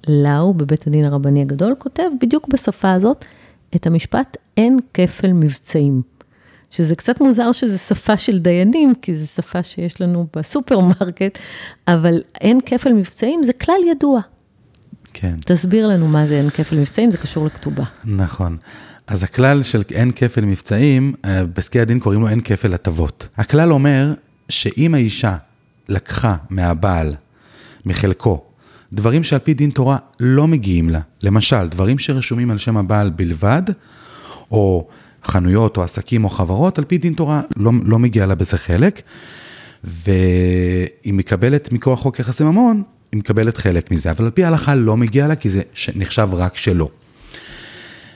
[0.07, 3.25] לאו בבית הדין הרבני הגדול, כותב בדיוק בשפה הזאת
[3.75, 6.01] את המשפט אין כפל מבצעים.
[6.71, 11.37] שזה קצת מוזר שזה שפה של דיינים, כי זו שפה שיש לנו בסופרמרקט,
[11.87, 14.21] אבל אין כפל מבצעים, זה כלל ידוע.
[15.13, 15.35] כן.
[15.45, 17.83] תסביר לנו מה זה אין כפל מבצעים, זה קשור לכתובה.
[18.05, 18.57] נכון.
[19.07, 23.27] אז הכלל של אין כפל מבצעים, אה, בפסקי הדין קוראים לו אין כפל הטבות.
[23.37, 24.13] הכלל אומר
[24.49, 25.37] שאם האישה
[25.89, 27.15] לקחה מהבעל,
[27.85, 28.43] מחלקו,
[28.93, 33.61] דברים שעל פי דין תורה לא מגיעים לה, למשל, דברים שרשומים על שם הבעל בלבד,
[34.51, 34.87] או
[35.23, 39.01] חנויות או עסקים או חברות, על פי דין תורה לא, לא מגיע לה בזה חלק,
[39.83, 44.97] והיא מקבלת מכוח חוק יחסי ממון, היא מקבלת חלק מזה, אבל על פי ההלכה לא
[44.97, 45.61] מגיע לה כי זה
[45.95, 46.89] נחשב רק שלו.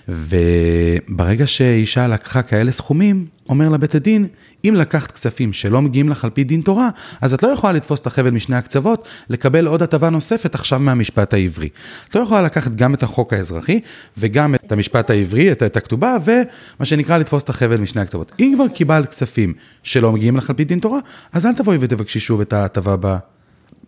[0.10, 4.28] וברגע שאישה לקחה כאלה סכומים, אומר לה בית הדין,
[4.66, 6.90] אם לקחת כספים שלא מגיעים לך על פי דין תורה,
[7.22, 11.34] אז את לא יכולה לתפוס את החבל משני הקצוות, לקבל עוד הטבה נוספת עכשיו מהמשפט
[11.34, 11.70] העברי.
[12.10, 13.80] את לא יכולה לקחת גם את החוק האזרחי
[14.18, 18.32] וגם את המשפט העברי, את, את הכתובה, ומה שנקרא לתפוס את החבל משני הקצוות.
[18.40, 21.00] אם כבר קיבלת כספים שלא מגיעים לך על פי דין תורה,
[21.34, 23.26] אז אל תבואי ותבקשי שוב את ההטבה במשפט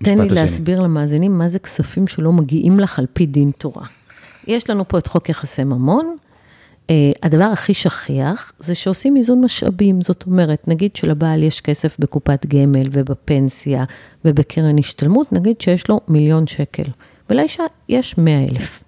[0.01, 0.15] השני.
[0.15, 3.86] תן לי להסביר למאזינים מה זה כספים שלא מגיעים לך על פי דין תורה.
[4.47, 6.15] יש לנו פה את חוק יחסי ממון.
[6.88, 6.89] Uh,
[7.23, 12.88] הדבר הכי שכיח זה שעושים איזון משאבים, זאת אומרת, נגיד שלבעל יש כסף בקופת גמל
[12.91, 13.83] ובפנסיה
[14.25, 16.83] ובקרן השתלמות, נגיד שיש לו מיליון שקל,
[17.29, 18.83] ולאישה יש מאה אלף.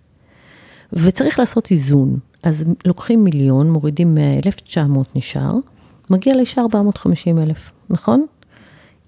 [0.93, 5.53] וצריך לעשות איזון, אז לוקחים מיליון, מורידים מאה אלף, 900 נשאר,
[6.09, 8.25] מגיע לאישה 450 אלף, נכון?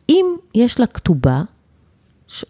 [0.09, 1.41] אם יש לה כתובה,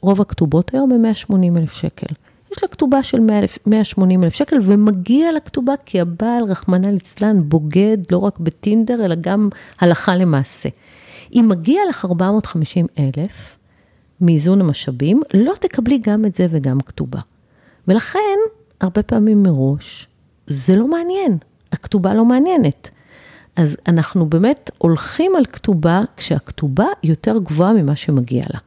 [0.02, 2.14] רוב הכתובות היום הם 180 אלף שקל.
[2.52, 3.20] יש לה כתובה של
[3.66, 9.50] 180 אלף שקל, ומגיע לכתובה כי הבעל, רחמנא ליצלן, בוגד לא רק בטינדר, אלא גם
[9.80, 10.70] הלכה למעשה.
[11.34, 13.58] אם מגיע לך 450 אלף
[14.22, 17.20] מאיזון המשאבים, לא תקבלי גם את זה וגם כתובה.
[17.88, 18.38] ולכן,
[18.82, 20.08] הרבה פעמים מראש,
[20.48, 21.38] זה לא מעניין,
[21.72, 22.90] הכתובה לא מעניינת.
[23.56, 28.60] אז אנחנו באמת הולכים על כתובה כשהכתובה יותר גבוהה ממה שמגיע לה.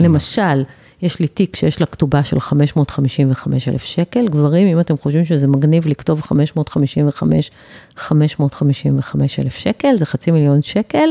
[0.00, 0.62] למשל,
[1.02, 4.28] יש לי תיק שיש לה כתובה של 555 אלף שקל.
[4.28, 7.50] גברים, אם אתם חושבים שזה מגניב לכתוב 555,
[7.96, 11.08] 555 אלף שקל, זה חצי מיליון שקל,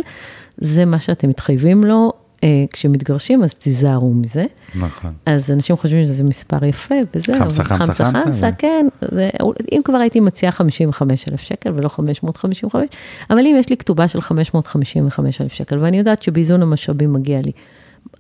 [0.58, 2.14] זה מה שאתם מתחייבים לו.
[2.44, 4.46] אה, כשמתגרשים, אז תיזהרו מזה.
[4.76, 5.14] נכון.
[5.26, 7.36] אז אנשים חושבים שזה מספר יפה, וזהו.
[7.40, 8.24] חמסה, חמסה, חמסה.
[8.24, 8.88] חמסה, כן.
[9.12, 9.30] זה,
[9.72, 12.86] אם כבר הייתי מציעה 55 אלף שקל ולא 555,
[13.30, 17.52] אבל אם יש לי כתובה של 555 אלף שקל, ואני יודעת שבאיזון המשאבים מגיע לי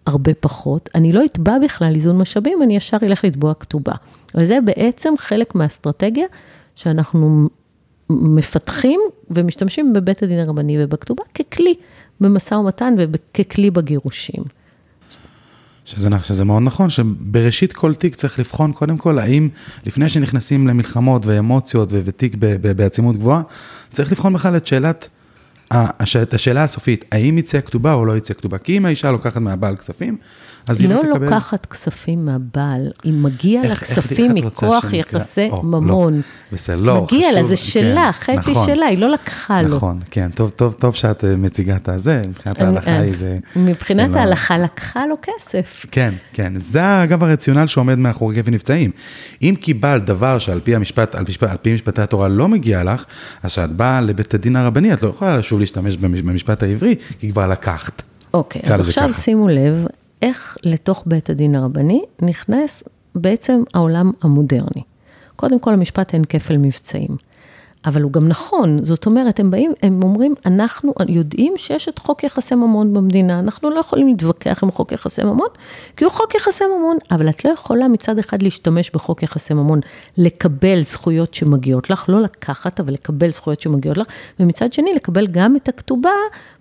[0.06, 3.94] הרבה פחות, אני לא אתבע בכלל איזון משאבים, אני ישר אלך לתבוע כתובה.
[4.36, 6.26] וזה בעצם חלק מהאסטרטגיה
[6.76, 7.50] שאנחנו
[8.10, 11.74] מפתחים ומשתמשים בבית הדין הרבני ובכתובה ככלי
[12.22, 14.44] במשא ומתן וככלי בגירושים.
[15.86, 19.50] שזה, שזה מאוד נכון, שבראשית כל תיק צריך לבחון קודם כל, האם
[19.86, 22.36] לפני שנכנסים למלחמות ואמוציות ותיק
[22.76, 23.42] בעצימות גבוהה,
[23.92, 25.10] צריך לבחון בכלל את שאלת
[25.72, 28.58] השאלה הסופית, האם יצא כתובה או לא יצא כתובה?
[28.58, 30.18] כי אם האישה לוקחת מהבעל כספים,
[30.68, 31.10] אז היא לא תקבל...
[31.10, 35.64] לא לוקחת כספים מהבעל, היא מגיע לה כספים מכוח יחסי או, לא.
[35.64, 36.14] ממון.
[36.14, 36.22] לא,
[36.52, 39.76] בסדר, לא, מגיע חשוב, לה, זה שלה, כן, חצי נכון, שלה, היא לא לקחה לו.
[39.76, 43.38] נכון, כן, טוב, טוב, טוב שאת אה, מציגה את הזה, מבחינת ההלכה היא זה...
[43.56, 45.86] מבחינת ההלכה לקחה לו כסף.
[45.92, 48.92] כן, כן, זה אגב הרציונל שעומד מאחורי כפל נפצעים.
[49.42, 53.06] אם קיבלת דבר שעל פי המשפט, על פי, על פי משפטי התורה לא מגיע לך,
[53.44, 57.48] אז כשאת באה לבית הדין הרבני, את לא יכולה לשוב להשתמש במשפט העברי, כי כבר
[57.48, 58.02] לקחת.
[58.34, 59.22] אוקיי, אז עכשיו ככה.
[59.22, 59.86] שימו לב,
[60.22, 62.84] איך לתוך בית הדין הרבני נכנס
[63.16, 64.84] בעצם העולם המודרני.
[65.36, 67.18] קודם כל, המשפט אין כפל מבצעים.
[67.86, 72.24] אבל הוא גם נכון, זאת אומרת, הם באים, הם אומרים, אנחנו יודעים שיש את חוק
[72.24, 75.48] יחסי ממון במדינה, אנחנו לא יכולים להתווכח עם חוק יחסי ממון,
[75.98, 79.80] כי הוא חוק יחסי ממון, אבל את לא יכולה מצד אחד להשתמש בחוק יחסי ממון,
[80.18, 84.08] לקבל זכויות שמגיעות לך, לא לקחת, אבל לקבל זכויות שמגיעות לך,
[84.40, 86.10] ומצד שני, לקבל גם את הכתובה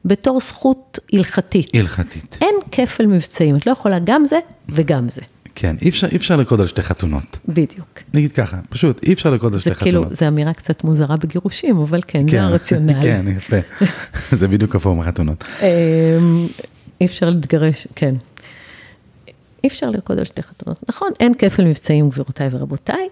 [0.05, 1.75] בתור זכות הלכתית.
[1.75, 2.39] הלכתית.
[2.41, 5.21] אין כפל מבצעים, את לא יכולה גם זה וגם זה.
[5.55, 7.39] כן, אי אפשר, אי אפשר לרקוד על שתי חתונות.
[7.49, 7.99] בדיוק.
[8.15, 10.19] נגיד ככה, פשוט אי אפשר לרקוד על שתי זה כאילו, חתונות.
[10.19, 13.03] זו אמירה קצת מוזרה בגירושים, אבל כן, זה הרציונל.
[13.03, 13.57] כן, יפה.
[14.39, 15.45] זה בדיוק הפורום החתונות.
[15.63, 16.47] אמ,
[17.01, 18.15] אי אפשר להתגרש, כן.
[19.65, 20.81] אי אפשר לרקוד על שתי חתונות.
[20.89, 23.09] נכון, אין כפל מבצעים, גבירותיי ורבותיי.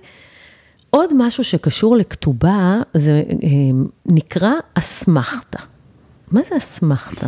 [0.91, 5.59] עוד משהו שקשור לכתובה, זה אמ, נקרא אסמכתה.
[6.31, 7.27] מה זה אסמכתה?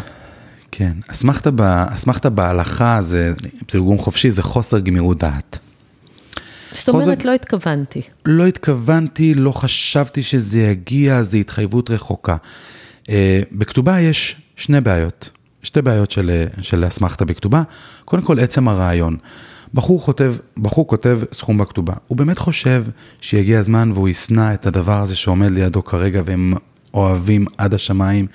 [0.72, 1.60] כן, אסמכתה ב-
[1.94, 3.32] אסמכתה בהלכה, זה
[3.66, 5.58] תרגום חופשי, זה חוסר גמירות דעת.
[6.72, 8.02] זאת אומרת, חוזק- לא התכוונתי.
[8.26, 12.36] לא התכוונתי, לא חשבתי שזה יגיע, זו התחייבות רחוקה.
[13.08, 15.30] אה, בכתובה יש שני בעיות,
[15.62, 17.62] שתי בעיות של, של אסמכתה בכתובה.
[18.04, 19.16] קודם כל, עצם הרעיון.
[19.74, 21.92] בחור כותב, בחור כותב סכום בכתובה.
[22.06, 22.84] הוא באמת חושב
[23.20, 26.54] שיגיע הזמן והוא ישנא את הדבר הזה שעומד לידו כרגע והם
[26.94, 28.26] אוהבים עד השמיים.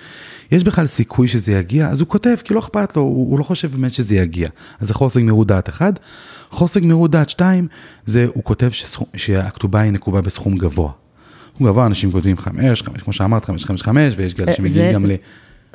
[0.51, 3.43] יש בכלל סיכוי שזה יגיע, אז הוא כותב, כי לא אכפת לו, הוא, הוא לא
[3.43, 4.49] חושב באמת שזה יגיע.
[4.79, 5.93] אז זה חוסר גמירות דעת אחד.
[6.51, 7.67] חוסר גמירות דעת שתיים,
[8.05, 10.91] זה הוא כותב שסכום, שהכתובה היא נקובה בסכום גבוה.
[11.55, 14.85] סכום גבוה, אנשים כותבים חמש, חמש, כמו שאמרת, חמש, חמש, חמש, ויש כאלה אה, שמגיעים
[14.87, 15.15] זה- גם זה-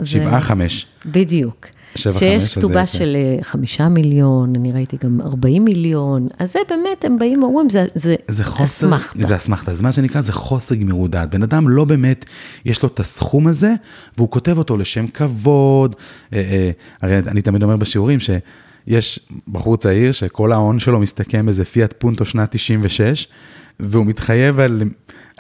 [0.00, 0.86] לשבעה, חמש.
[1.06, 1.66] בדיוק.
[1.94, 2.96] שבע, חמש, שיש אז כתובה זה יפה.
[2.96, 7.70] של אה, חמישה מיליון, אני ראיתי גם 40 מיליון, אז זה באמת, הם באים ואומרים,
[7.70, 9.24] זה, זה, זה חוסר, אסמכתה.
[9.24, 11.30] זה אסמכתה, זה מה שנקרא, זה חוסר גמירות דעת.
[11.30, 12.24] בן אדם לא באמת,
[12.64, 13.74] יש לו את הסכום הזה,
[14.16, 15.96] והוא כותב אותו לשם כבוד.
[16.32, 16.70] אה, אה,
[17.02, 22.24] הרי אני תמיד אומר בשיעורים שיש בחור צעיר שכל ההון שלו מסתכם באיזה פיאט פונטו
[22.24, 23.28] שנת 96,
[23.80, 24.82] והוא מתחייב על,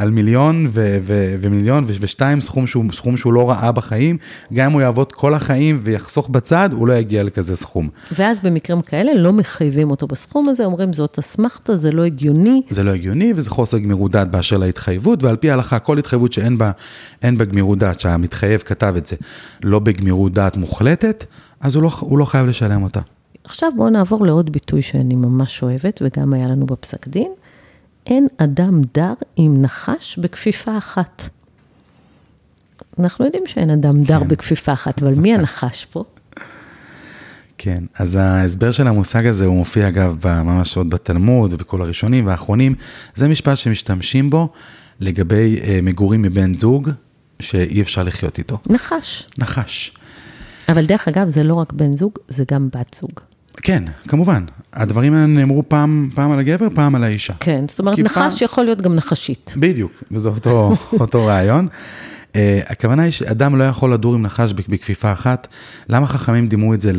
[0.00, 4.16] על מיליון ו, ו, ומיליון ו, ושתיים, סכום שהוא, סכום שהוא לא ראה בחיים,
[4.52, 7.88] גם אם הוא יעבוד כל החיים ויחסוך בצד, הוא לא יגיע לכזה סכום.
[8.18, 12.62] ואז במקרים כאלה לא מחייבים אותו בסכום הזה, אומרים, זאת אסמכתה, זה לא הגיוני.
[12.70, 16.58] זה לא הגיוני וזה חוסר גמירות דעת באשר להתחייבות, ועל פי ההלכה, כל התחייבות שאין
[16.58, 16.70] בה,
[17.22, 19.16] אין בה גמירות דעת, שהמתחייב כתב את זה,
[19.62, 21.24] לא בגמירות דעת מוחלטת,
[21.60, 23.00] אז הוא לא, הוא לא חייב לשלם אותה.
[23.44, 27.32] עכשיו בואו נעבור לעוד ביטוי שאני ממש אוהבת, וגם היה לנו בפסק דין.
[28.06, 31.28] אין אדם דר עם נחש בכפיפה אחת.
[32.98, 34.28] אנחנו יודעים שאין אדם דר כן.
[34.28, 36.04] בכפיפה אחת, אבל מי הנחש פה?
[37.58, 42.74] כן, אז ההסבר של המושג הזה, הוא מופיע אגב ממש עוד בתלמוד ובכל הראשונים והאחרונים,
[43.14, 44.48] זה משפט שמשתמשים בו
[45.00, 46.90] לגבי אה, מגורים מבן זוג
[47.40, 48.58] שאי אפשר לחיות איתו.
[48.66, 49.28] נחש.
[49.38, 49.92] נחש.
[50.68, 53.29] אבל דרך אגב, זה לא רק בן זוג, זה גם בת זוג.
[53.62, 57.32] כן, כמובן, הדברים האלה נאמרו פעם, פעם על הגבר, פעם על האישה.
[57.40, 59.54] כן, זאת אומרת, נחש פעם- יכול להיות גם נחשית.
[59.56, 61.68] בדיוק, וזה אותו, אותו רעיון.
[62.32, 62.32] Uh,
[62.66, 65.46] הכוונה היא שאדם לא יכול לדור עם נחש בכ- בכפיפה אחת.
[65.88, 66.92] למה חכמים דימו את זה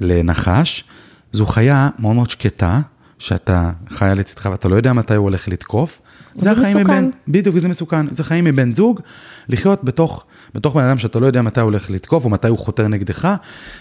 [0.00, 0.84] לנחש?
[1.32, 2.80] זו חיה מאוד מאוד שקטה,
[3.18, 6.00] שאתה חיה לצדך ואתה לא יודע מתי הוא הולך לתקוף.
[6.36, 6.98] זה החיים מסוכן.
[6.98, 8.14] מבין, בדיוק, וזה מסוכן.
[8.14, 9.00] זה חיים מבן זוג,
[9.48, 12.58] לחיות בתוך, בתוך בן אדם שאתה לא יודע מתי הוא הולך לתקוף, או מתי הוא
[12.58, 13.34] חותר נגדך,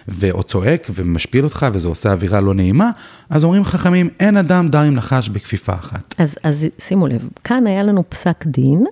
[0.07, 2.91] ו- או צועק ומשפיל אותך, וזה עושה אווירה לא נעימה,
[3.29, 6.15] אז אומרים חכמים, אין אדם דר עם נחש בכפיפה אחת.
[6.17, 8.85] אז, אז שימו לב, כאן היה לנו פסק דין,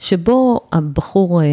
[0.00, 1.46] שבו הבחור אה,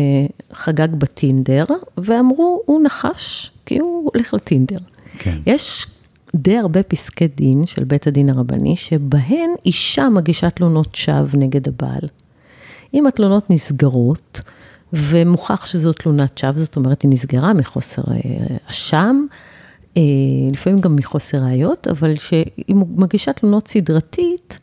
[0.54, 1.66] חגג בטינדר,
[1.98, 4.78] ואמרו, הוא נחש, כי הוא הולך לטינדר.
[5.20, 5.38] כן.
[5.46, 5.88] יש
[6.36, 12.08] די הרבה פסקי דין של בית הדין הרבני, שבהן אישה מגישה תלונות שווא נגד הבעל.
[12.94, 14.42] אם התלונות נסגרות,
[14.94, 19.26] ומוכח שזו תלונת שווא, זאת אומרת, היא נסגרה מחוסר אה, אשם,
[19.98, 20.02] אה,
[20.52, 24.60] לפעמים גם מחוסר ראיות, אבל שאם הוא מגישה תלונות סדרתית,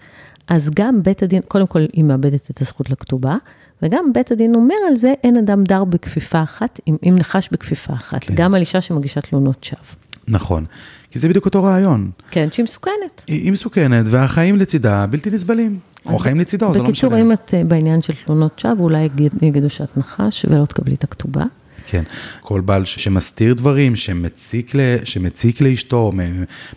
[0.49, 3.37] אז גם בית הדין, קודם כל היא מאבדת את הזכות לכתובה,
[3.83, 7.93] וגם בית הדין אומר על זה, אין אדם דר בכפיפה אחת, אם, אם נחש בכפיפה
[7.93, 8.35] אחת, כן.
[8.37, 9.81] גם על אישה שמגישה תלונות שווא.
[10.29, 10.65] נכון,
[11.11, 12.11] כי זה בדיוק אותו רעיון.
[12.31, 13.25] כן, שהיא מסוכנת.
[13.27, 15.79] היא היא מסוכנת, והחיים לצידה בלתי נסבלים.
[16.07, 16.91] או החיים לצידו, זה לא משנה.
[17.11, 20.95] בקיצור, אם את אה, בעניין של תלונות שווא, אולי יגיד- יגידו שאת נחש ולא תקבלי
[20.95, 21.45] את הכתובה.
[21.87, 22.03] כן,
[22.41, 26.13] כל בעל שמסתיר דברים, שמציק, ל, שמציק לאשתו,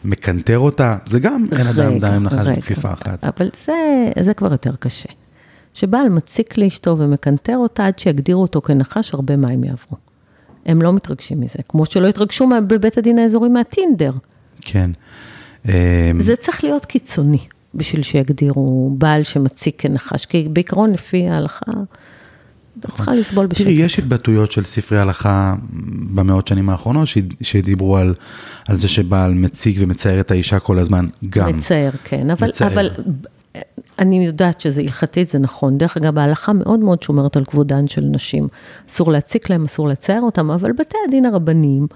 [0.05, 2.47] מקנטר אותה, זה גם אין אדם די עם נחש.
[2.47, 3.23] בכפיפה אחת.
[3.23, 3.73] אבל זה,
[4.21, 5.09] זה כבר יותר קשה.
[5.73, 9.97] שבעל מציק לאשתו ומקנטר אותה עד שיגדירו אותו כנחש, הרבה מים יעברו.
[10.65, 14.11] הם לא מתרגשים מזה, כמו שלא התרגשו בבית הדין האזורי מהטינדר.
[14.61, 14.91] כן.
[15.65, 15.71] אמ,
[16.19, 17.37] זה צריך להיות קיצוני
[17.75, 21.71] בשביל שיגדירו בעל שמציק כנחש, כי בעיקרון לפי ההלכה,
[22.79, 23.63] את צריכה לסבול בשקט.
[23.63, 25.55] תראי, יש התבטאויות של ספרי הלכה
[26.13, 28.13] במאות שנים האחרונות, ש- שדיברו על,
[28.67, 31.49] על זה שבעל מציג ומצייר את האישה כל הזמן, גם.
[31.57, 32.73] מצער, כן, אבל, מצער.
[32.73, 32.89] אבל
[33.99, 35.77] אני יודעת שזה הלכתית, זה נכון.
[35.77, 38.47] דרך אגב, ההלכה מאוד מאוד שומרת על כבודן של נשים.
[38.89, 41.87] אסור להציק להם, אסור לצייר אותם, אבל בתי הדין הרבניים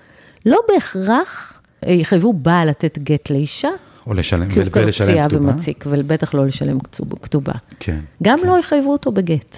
[0.46, 3.70] לא בהכרח אה, יחייבו בעל לתת גט לאישה,
[4.08, 5.52] או לשלם, כי הוא ול- ולשלם קרצייה כתובה.
[5.52, 7.54] ומציק, ובטח לא לשלם כתוב- כתובה.
[7.80, 8.00] כן.
[8.24, 8.48] גם כן.
[8.48, 9.58] לא יחייבו אותו בגט.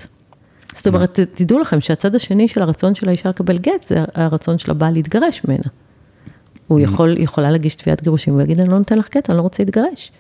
[0.76, 4.58] זאת אומרת, ת- תדעו לכם שהצד השני של הרצון של האישה לקבל גט, זה הרצון
[4.58, 5.64] של הבעל להתגרש ממנה.
[6.68, 9.64] הוא יכול, יכולה להגיש תביעת גירושים ולהגיד, אני לא נותן לך קטע, אני לא רוצה
[9.64, 10.12] להתגרש.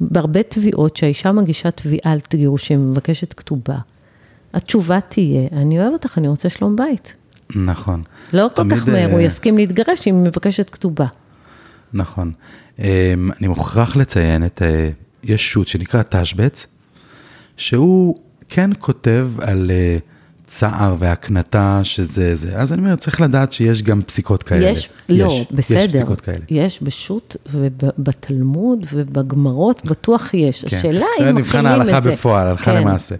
[0.00, 3.78] בהרבה תביעות שהאישה מגישה תביעה על גירושים ומבקשת כתובה,
[4.54, 7.12] התשובה תהיה, אני אוהב אותך, אני רוצה שלום בית.
[7.56, 8.02] נכון.
[8.32, 11.06] לא כל כך מהר, אה, הוא יסכים להתגרש אם היא מבקשת כתובה.
[11.92, 12.32] נכון.
[12.78, 12.84] אמ,
[13.40, 14.90] אני מוכרח לציין את, אה,
[15.24, 16.66] יש שו"ת שנקרא תשבץ,
[17.56, 19.98] שהוא כן כותב על אה,
[20.48, 24.66] צער והקנטה שזה זה, אז אני אומר, צריך לדעת שיש גם פסיקות כאלה.
[24.68, 25.78] יש, לא, יש, בסדר.
[25.78, 26.38] יש פסיקות כאלה.
[26.50, 30.64] יש בשו"ת ובתלמוד ובגמרות, בטוח יש.
[30.64, 30.76] כן.
[30.76, 32.12] השאלה זה אם נבחן מכינים ההלכה את זה.
[32.12, 32.76] בפועל, הלכה כן.
[32.76, 33.14] למעשה.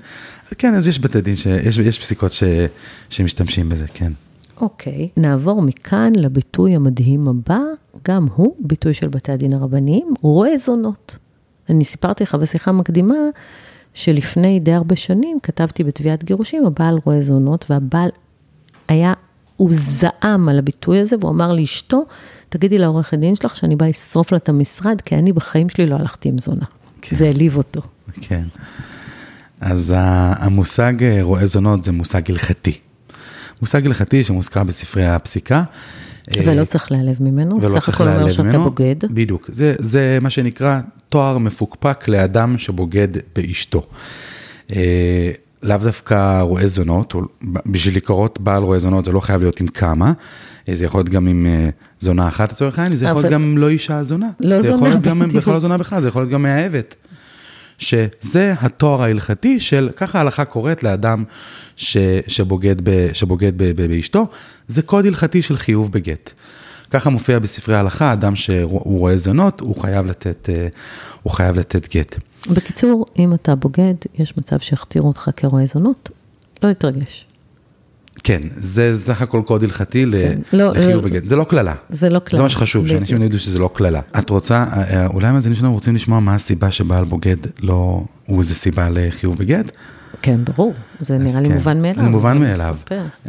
[0.58, 2.42] כן, אז יש בתי דין, ש- יש, יש פסיקות ש,
[3.10, 4.12] שמשתמשים בזה, כן.
[4.60, 7.60] אוקיי, נעבור מכאן לביטוי המדהים הבא,
[8.08, 11.16] גם הוא ביטוי של בתי הדין הרבניים, רואה זונות.
[11.70, 13.14] אני סיפרתי לך בשיחה מקדימה,
[13.94, 18.09] שלפני די הרבה שנים כתבתי בתביעת גירושים, הבעל רואה זונות, והבעל
[18.88, 19.12] היה,
[19.57, 22.05] הוא זעם על הביטוי הזה, והוא אמר לאשתו,
[22.48, 25.96] תגידי לעורכת דין שלך שאני באה לשרוף לה את המשרד, כי אני בחיים שלי לא
[25.96, 26.64] הלכתי עם זונה.
[27.03, 27.16] כן.
[27.16, 27.81] זה העליב אותו.
[28.20, 28.44] כן.
[29.61, 32.79] אז המושג אה, רואה זונות זה מושג הלכתי.
[33.61, 35.62] מושג הלכתי שמוזכר בספרי הפסיקה.
[36.32, 38.58] אה, ולא צריך להיעלב ממנו, ולא בסך הכל אומר שאתה.
[38.58, 38.96] בוגד.
[39.10, 39.50] בדיוק.
[39.52, 43.86] זה, זה מה שנקרא תואר מפוקפק לאדם שבוגד באשתו.
[44.76, 45.30] אה,
[45.62, 47.14] לאו דווקא רואה זונות,
[47.66, 50.12] בשביל לקרות בעל רואה זונות זה לא חייב להיות עם כמה,
[50.68, 51.68] אה, זה יכול להיות גם עם אה,
[52.00, 54.28] זונה אחת לצורך העניין, זה יכול להיות גם לא אישה זונה.
[54.40, 55.18] לא זה יכול זונה, להיות גם.
[55.18, 56.96] בכלל לא זונה בכלל, זה יכול להיות גם מאהבת.
[57.78, 61.24] שזה התואר ההלכתי של, ככה ההלכה קוראת לאדם
[61.76, 64.26] ש, שבוגד, ב, שבוגד ב, ב, באשתו,
[64.68, 66.32] זה קוד הלכתי של חיוב בגט.
[66.90, 70.68] ככה מופיע בספרי ההלכה, אדם שהוא רואה זונות, הוא חייב לתת, אה,
[71.22, 72.16] הוא חייב לתת גט.
[72.50, 76.10] בקיצור, אם אתה בוגד, יש מצב שיכתירו אותך כרועה זונות,
[76.62, 77.27] לא להתרגש.
[78.24, 80.38] כן, זה סך הכל קוד הלכתי כן.
[80.52, 81.00] לא, לחיוב לא.
[81.00, 81.28] בגט.
[81.28, 81.74] זה לא קללה.
[81.90, 82.42] זה לא זה קללה.
[82.42, 82.88] מה שחשוב.
[82.88, 84.00] שאנשים ידעו שזה לא קללה.
[84.18, 88.54] את רוצה, אה, אולי המאזינים שלנו רוצים לשמוע מה הסיבה שבעל בוגד לא, הוא איזה
[88.54, 89.72] סיבה לחיוב בגט?
[90.22, 92.04] כן, ברור, זה נראה לי כן, מובן מאליו.
[92.04, 92.76] זה מובן מאליו.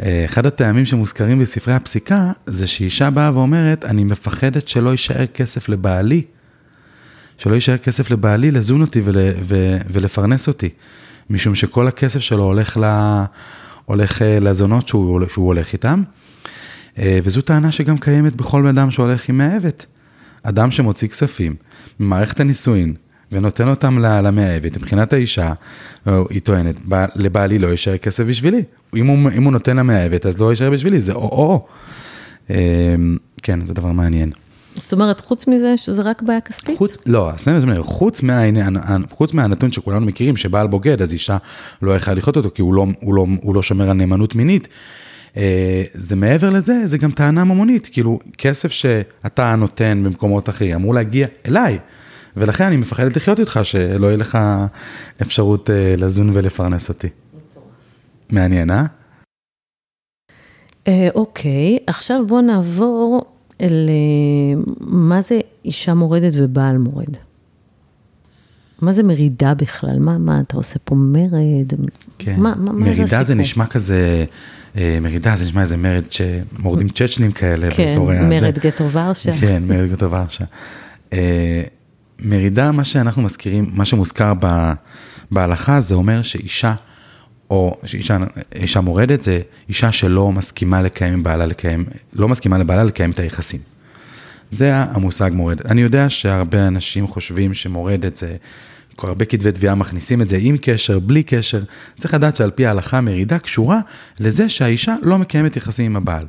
[0.02, 5.68] אה, אחד הטעמים שמוזכרים בספרי הפסיקה, זה שאישה באה ואומרת, אני מפחדת שלא יישאר כסף
[5.68, 6.22] לבעלי,
[7.38, 10.68] שלא יישאר כסף לבעלי לזון אותי ול, ו, ולפרנס אותי,
[11.30, 12.84] משום שכל הכסף שלו הולך, ל,
[13.90, 16.02] הולך אה, לזונות שהוא, שהוא הולך איתם,
[16.98, 19.86] אה, וזו טענה שגם קיימת בכל אדם שהולך עם מאהבת.
[20.42, 21.54] אדם שמוציא כספים
[22.00, 22.94] ממערכת הנישואין
[23.32, 25.52] ונותן אותם למאהבת, מבחינת האישה,
[26.06, 28.62] אה, היא טוענת, "ב- לבעלי לא יישאר כסף בשבילי.
[28.96, 31.66] אם הוא, אם הוא נותן למאהבת, אז לא יישאר בשבילי, זה או-או.
[33.42, 34.30] כן, זה דבר מעניין.
[34.80, 36.78] זאת אומרת, חוץ מזה שזה רק בעיה כספית?
[36.78, 37.30] חוץ, לא,
[37.80, 38.76] חוץ, מהעניין,
[39.10, 41.36] חוץ מהנתון שכולנו מכירים, שבעל בוגד, אז אישה
[41.82, 44.68] לא יכולה לחיות אותו, כי הוא לא, הוא לא, הוא לא שומר על נאמנות מינית.
[45.36, 50.94] אה, זה מעבר לזה, זה גם טענה ממונית, כאילו, כסף שאתה נותן במקומות אחרים אמור
[50.94, 51.78] להגיע אליי,
[52.36, 54.38] ולכן אני מפחדת לחיות איתך, שלא יהיה לך
[55.22, 57.08] אפשרות אה, לזון ולפרנס אותי.
[58.30, 58.84] מעניין, אה?
[60.88, 63.24] אה, אוקיי, עכשיו בוא נעבור
[63.60, 67.16] למה זה אישה מורדת ובעל מורד.
[68.80, 69.98] מה זה מרידה בכלל?
[69.98, 71.72] מה, מה אתה עושה פה מרד?
[72.18, 72.34] כן.
[72.38, 73.42] מה, מה, מה מרידה זה הסיפור?
[73.42, 74.24] נשמע כזה,
[74.76, 78.28] אה, מרידה זה נשמע איזה מרד שמורדים צ'צ'נים כאלה כן, באזורי הזה.
[78.28, 79.32] מרד גטו ורשה.
[79.32, 80.44] כן, מרד גטו ורשה.
[81.12, 81.62] אה,
[82.18, 84.72] מרידה, מה שאנחנו מזכירים, מה שמוזכר ב,
[85.30, 86.74] בהלכה, זה אומר שאישה,
[87.50, 88.18] או שאישה
[88.54, 91.84] אישה מורדת, זה אישה שלא מסכימה לקיים עם בעלה לקיים,
[92.14, 93.60] לא מסכימה לבעלה לקיים את היחסים.
[94.50, 95.66] זה המושג מורדת.
[95.66, 98.36] אני יודע שהרבה אנשים חושבים שמורדת זה,
[98.98, 101.62] הרבה כתבי תביעה מכניסים את זה עם קשר, בלי קשר.
[101.98, 103.80] צריך לדעת שעל פי ההלכה מרידה קשורה
[104.20, 106.26] לזה שהאישה לא מקיימת יחסים עם הבעל.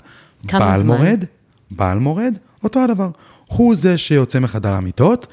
[0.47, 0.97] כמה בעל זמן?
[0.97, 1.25] מורד,
[1.71, 3.09] בעל מורד, אותו הדבר.
[3.51, 5.27] הוא זה שיוצא מחדר המיטות,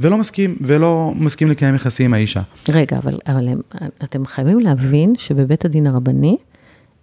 [0.00, 2.42] ולא מסכים, ולא מסכים לקיים יחסים עם האישה.
[2.68, 3.60] רגע, אבל, אבל הם,
[4.04, 6.36] אתם חייבים להבין שבבית הדין הרבני,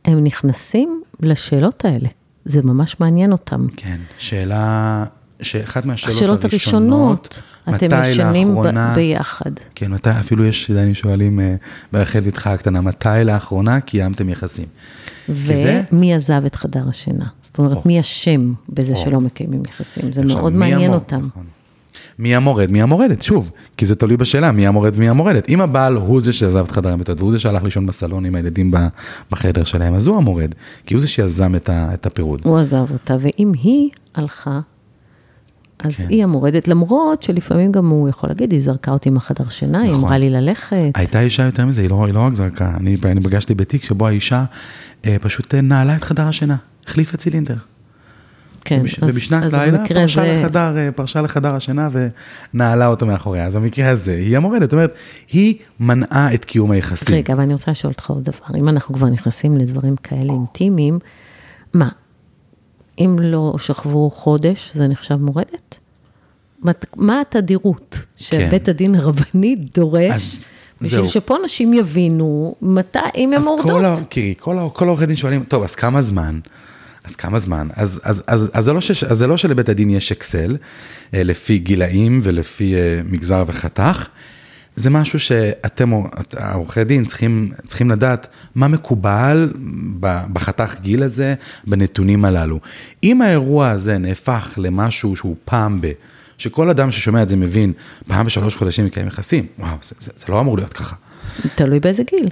[0.05, 2.09] הם נכנסים לשאלות האלה.
[2.45, 3.67] זה ממש מעניין אותם.
[3.77, 5.05] כן, שאלה,
[5.41, 9.51] שאחת מהשאלות השאלות הראשונות, הראשונות, אתם מתי לאחרונה- ביחד.
[9.75, 11.55] כן, מתי, אפילו יש דיינים שואלים אה,
[11.93, 14.65] ברחל בתך הקטנה, מתי לאחרונה קיימתם יחסים?
[15.29, 17.25] ומי עזב את חדר השינה?
[17.43, 17.81] זאת אומרת, או.
[17.85, 19.05] מי אשם בזה או.
[19.05, 20.11] שלא מקיימים יחסים?
[20.11, 21.17] זה עכשיו, מאוד מעניין המור- אותם.
[21.25, 21.43] נכון.
[22.19, 22.71] מי המורד?
[22.71, 23.21] מי המורדת?
[23.21, 25.49] שוב, כי זה תלוי בשאלה, מי המורד ומי המורדת.
[25.49, 28.71] אם הבעל הוא זה שעזב את חדר המיטות, והוא זה שהלך לישון בסלון עם הילדים
[29.31, 30.55] בחדר שלהם, אז הוא המורד,
[30.85, 32.41] כי הוא זה שיזם את הפירוד.
[32.43, 34.59] הוא עזב אותה, ואם היא הלכה,
[35.83, 36.05] אז כן.
[36.09, 40.03] היא המורדת, למרות שלפעמים גם הוא יכול להגיד, היא זרקה אותי מהחדר שינה, היא נכון.
[40.03, 40.91] אמרה לי ללכת.
[40.95, 44.07] הייתה אישה יותר מזה, היא לא, היא לא רק זרקה, אני, אני פגשתי בתיק שבו
[44.07, 44.43] האישה
[45.05, 46.55] אה, פשוט אה, נעלה את חדר השינה,
[46.87, 47.55] החליפה צילינדר.
[48.65, 51.89] כן, ובש- אז- ובשנת אז לילה פרשה, הזה- לחדר, אה, פרשה לחדר השינה
[52.53, 53.45] ונעלה אותו מאחוריה.
[53.45, 54.95] אז במקרה הזה היא המורדת, זאת אומרת,
[55.31, 57.15] היא מנעה את קיום היחסים.
[57.15, 58.59] רגע, אבל אני רוצה לשאול אותך עוד דבר.
[58.59, 60.99] אם אנחנו כבר נכנסים לדברים כאלה אינטימיים,
[61.73, 61.89] מה,
[62.99, 65.79] אם לא שכבו חודש, זה נחשב מורדת?
[66.95, 70.45] מה, התדירות שבית הדין הרבני דורש, אז
[70.81, 71.09] בשביל זהו.
[71.09, 73.97] שפה נשים יבינו מתי, אם הן אז מורדות?
[74.09, 76.39] תראי, כל, העורכי דין שואלים, טוב, אז כמה זמן?
[77.03, 77.67] אז כמה זמן?
[77.75, 80.55] אז, אז, אז, אז, זה, לא ש, אז זה לא שלבית הדין יש אקסל,
[81.13, 84.07] אה, לפי גילאים ולפי אה, מגזר וחתך,
[84.75, 89.53] זה משהו שאתם, את- העורכי דין, צריכים, צריכים לדעת מה מקובל
[90.33, 91.35] בחתך גיל הזה,
[91.67, 92.59] בנתונים הללו.
[93.03, 95.91] אם האירוע הזה נהפך למשהו שהוא פעם ב...
[96.41, 97.73] שכל אדם ששומע את זה מבין,
[98.07, 100.95] פעם בשלוש חודשים מקיים יחסים, וואו, זה, זה, זה לא אמור להיות ככה.
[101.55, 102.29] תלוי באיזה גיל.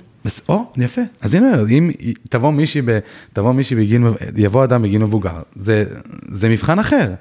[0.49, 1.01] או, יפה.
[1.21, 1.89] אז הנה, אם
[2.29, 2.99] תבוא מישהי, ב,
[3.33, 4.01] תבוא מישהי בגיל,
[4.37, 5.85] יבוא אדם בגיל מבוגר, זה,
[6.31, 7.13] זה מבחן אחר.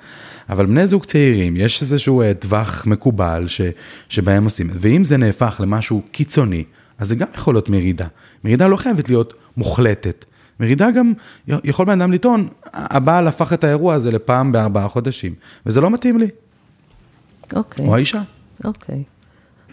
[0.51, 3.61] אבל בני זוג צעירים, יש איזשהו אה, טווח מקובל ש,
[4.09, 6.65] שבהם עושים, ואם זה נהפך למשהו קיצוני,
[6.99, 8.07] אז זה גם יכול להיות מרידה.
[8.45, 10.25] מרידה לא חייבת להיות מוחלטת.
[10.61, 11.13] מרידה גם,
[11.65, 15.35] יכול בן אדם לטעון, הבעל הפך את האירוע הזה לפעם בארבעה חודשים,
[15.67, 16.29] וזה לא מתאים לי,
[17.57, 17.87] אוקיי.
[17.87, 18.23] או האישה.
[18.65, 19.03] אוקיי,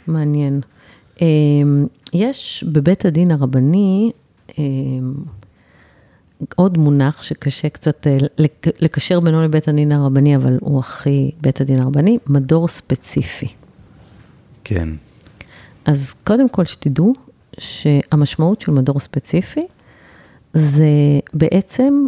[0.08, 0.62] מעניין.
[1.22, 4.12] אמ, יש בבית הדין הרבני
[4.58, 5.14] אמ,
[6.56, 11.62] עוד מונח שקשה קצת אה, לק- לקשר בינו לבית הדין הרבני, אבל הוא הכי בית
[11.62, 13.48] הדין הרבני, מדור ספציפי.
[14.64, 14.90] כן.
[15.86, 17.14] אז קודם כל שתדעו
[17.60, 19.66] שהמשמעות של מדור ספציפי
[20.54, 20.86] זה
[21.34, 22.06] בעצם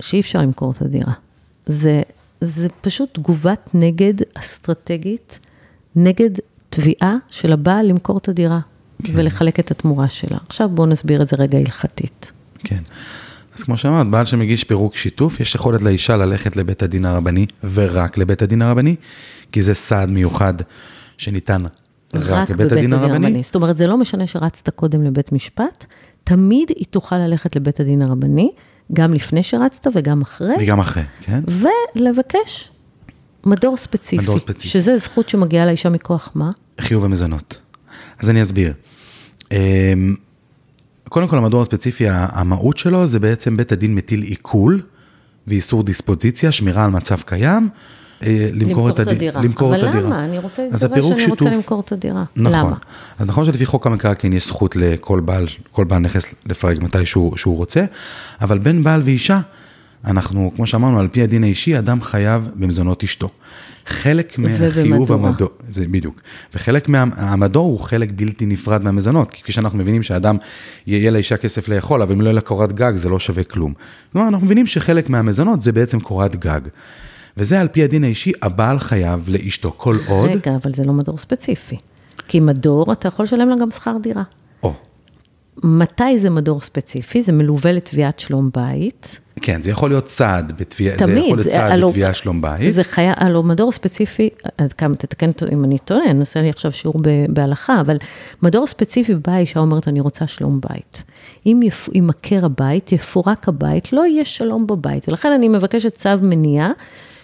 [0.00, 1.12] שאי אפשר למכור את הדירה.
[1.66, 2.02] זה,
[2.42, 5.38] זה פשוט תגובת נגד אסטרטגית,
[5.96, 6.30] נגד
[6.70, 8.60] תביעה של הבעל למכור את הדירה
[9.04, 9.12] כן.
[9.16, 10.38] ולחלק את התמורה שלה.
[10.48, 12.32] עכשיו בואו נסביר את זה רגע הלכתית.
[12.58, 12.82] כן.
[13.56, 18.18] אז כמו שאמרת, בעל שמגיש פירוק שיתוף, יש יכולת לאישה ללכת לבית הדין הרבני, ורק
[18.18, 18.96] לבית הדין הרבני,
[19.52, 20.54] כי זה סעד מיוחד
[21.18, 21.64] שניתן
[22.14, 23.42] רק, לבית הדין הרבני.
[23.42, 25.86] זאת אומרת, זה לא משנה שרצת קודם לבית משפט,
[26.24, 28.50] תמיד היא תוכל ללכת לבית הדין הרבני,
[28.92, 31.40] גם לפני שרצת וגם אחרי, וגם אחרי, כן?
[31.96, 32.70] ולבקש
[33.46, 34.22] מדור ספציפי.
[34.22, 34.68] מדור ספציפי.
[34.68, 36.50] שזה זכות שמגיעה לאישה מכוח מה?
[36.80, 37.58] חיוב המזונות.
[38.18, 38.72] אז אני אסביר.
[39.52, 40.14] אמ,
[41.08, 44.82] קודם כל, המדור הספציפי, המהות שלו זה בעצם בית הדין מטיל עיכול
[45.46, 47.68] ואיסור דיספוזיציה, שמירה על מצב קיים,
[48.52, 49.42] למכור את הדירה.
[49.42, 50.04] למכור את אבל הדירה.
[50.04, 50.24] למה?
[50.24, 52.24] אני רוצה, אז להתכוון שאני רוצה שיתוף- למכור את הדירה.
[52.36, 52.52] נכון.
[52.52, 52.76] למה?
[53.18, 57.36] אז נכון שלפי חוק המקרקעין יש זכות לכל בעל, כל בעל נכס לפרק מתי שהוא,
[57.36, 57.84] שהוא רוצה,
[58.40, 59.40] אבל בין בעל ואישה,
[60.04, 63.28] אנחנו, כמו שאמרנו, על פי הדין האישי, אדם חייב במזונות אשתו.
[63.86, 65.12] חלק מהחיוב.
[65.12, 66.20] המדור, זה בדיוק,
[66.54, 70.36] וחלק מהמדור הוא חלק בלתי נפרד מהמזונות, כי כפי שאנחנו מבינים שאדם,
[70.86, 73.72] יהיה לאישה כסף לאכול, אבל אם לא יהיה לה קורת גג, זה לא שווה כלום.
[74.12, 76.60] כלומר, אנחנו מבינים שחלק מהמזונות זה בעצם קורת גג.
[77.36, 81.18] וזה על פי הדין האישי, הבעל חייב לאשתו כל עוד, רגע, אבל זה לא מדור
[81.18, 81.76] ספציפי.
[82.28, 84.22] כי מדור, אתה יכול לשלם לה גם שכר דירה.
[84.62, 84.72] או,
[85.62, 87.22] מתי זה מדור ספציפי?
[87.22, 89.18] זה מלווה לתביעת שלום בית.
[89.40, 91.24] כן, זה יכול להיות צעד בתביעה, זה תמיד.
[91.24, 92.74] יכול להיות צעד הלו- בתביעה שלום בית.
[92.74, 94.28] זה חיה, הלוא מדור ספציפי,
[94.58, 97.96] עד כמה תתקן אותי אם אני טועה, נעשה לי עכשיו שיעור ב- בהלכה, אבל
[98.42, 101.02] מדור ספציפי בא האישה אומרת, אני רוצה שלום בית.
[101.46, 101.60] אם
[101.92, 106.70] יימכר הבית, יפורק הבית, לא יהיה שלום בבית, ולכן אני מבקשת צו מניעה.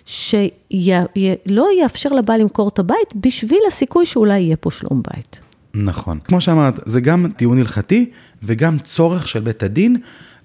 [0.09, 5.41] שלא יאפשר לבעל למכור את הבית בשביל הסיכוי שאולי יהיה פה שלום בית.
[5.75, 6.19] נכון.
[6.25, 8.11] כמו שאמרת, זה גם טיעון הלכתי
[8.43, 9.97] וגם צורך של בית הדין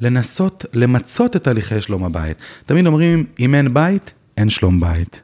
[0.02, 2.38] לנסות למצות את הליכי שלום הבית.
[2.66, 5.22] תמיד אומרים, אם אין בית, אין שלום בית.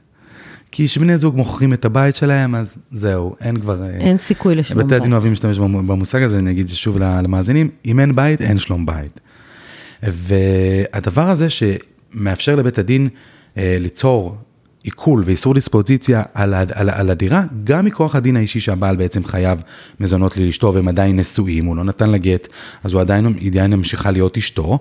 [0.71, 3.83] כי כשבני זוג מוכרים את הבית שלהם, אז זהו, אין כבר...
[3.83, 5.13] אה, אין סיכוי לשלום בתי הדין בית.
[5.13, 9.19] אוהבים להשתמש במושג הזה, אני אגיד שוב למאזינים, אם אין בית, אין שלום בית.
[10.03, 13.09] והדבר הזה שמאפשר לבית הדין
[13.59, 14.35] ליצור
[14.83, 19.61] עיכול ואיסור דיספוזיציה על, על, על הדירה, גם מכוח הדין האישי שהבעל בעצם חייב
[19.99, 22.47] מזונות לאשתו והם עדיין נשואים, הוא לא נתן לה גט,
[22.83, 24.79] אז הוא עדיין, היא עדיין ממשיכה להיות אשתו,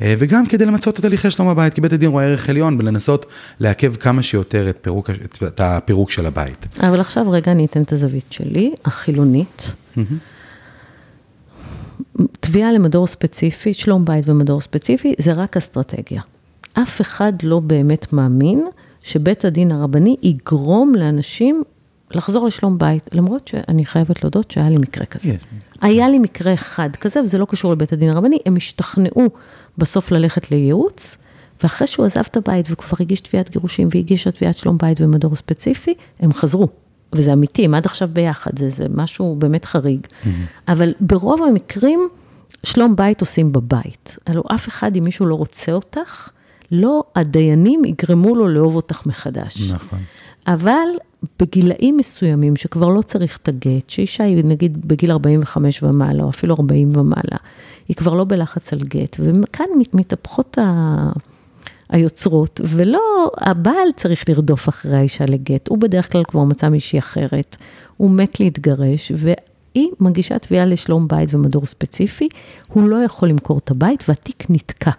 [0.00, 3.26] אה, וגם כדי למצות את הליכי שלום הבית, כי בית הדין רואה ערך עליון בלנסות
[3.60, 6.66] לעכב כמה שיותר את, פירוק, את, את הפירוק של הבית.
[6.80, 9.74] אבל עכשיו רגע אני אתן את הזווית שלי, החילונית.
[12.40, 16.22] תביעה למדור ספציפי, שלום בית ומדור ספציפי, זה רק אסטרטגיה.
[16.82, 18.66] אף אחד לא באמת מאמין
[19.02, 21.62] שבית הדין הרבני יגרום לאנשים
[22.10, 25.28] לחזור לשלום בית, למרות שאני חייבת להודות שהיה לי מקרה כזה.
[25.28, 25.36] יש.
[25.80, 29.30] היה לי מקרה אחד כזה, וזה לא קשור לבית הדין הרבני, הם השתכנעו
[29.78, 31.16] בסוף ללכת לייעוץ,
[31.62, 35.94] ואחרי שהוא עזב את הבית וכבר הגיש תביעת גירושים והגישה תביעת שלום בית ומדור ספציפי,
[36.20, 36.68] הם חזרו.
[37.12, 40.00] וזה אמיתי, הם עד עכשיו ביחד, זה, זה משהו באמת חריג.
[40.68, 42.08] אבל ברוב המקרים,
[42.64, 44.16] שלום בית עושים בבית.
[44.26, 46.30] הלוא אף אחד, אם מישהו לא רוצה אותך,
[46.72, 49.70] לא הדיינים יגרמו לו לאהוב אותך מחדש.
[49.70, 49.98] נכון.
[50.46, 50.88] אבל
[51.40, 56.54] בגילאים מסוימים, שכבר לא צריך את הגט, שאישה היא נגיד בגיל 45 ומעלה, או אפילו
[56.54, 57.38] 40 ומעלה,
[57.88, 61.12] היא כבר לא בלחץ על גט, וכאן מתהפכות ה...
[61.88, 67.56] היוצרות, ולא הבעל צריך לרדוף אחרי האישה לגט, הוא בדרך כלל כבר מצא מישהי אחרת,
[67.96, 72.28] הוא מת להתגרש, והיא מגישה תביעה לשלום בית ומדור ספציפי,
[72.68, 74.90] הוא לא יכול למכור את הבית והתיק נתקע.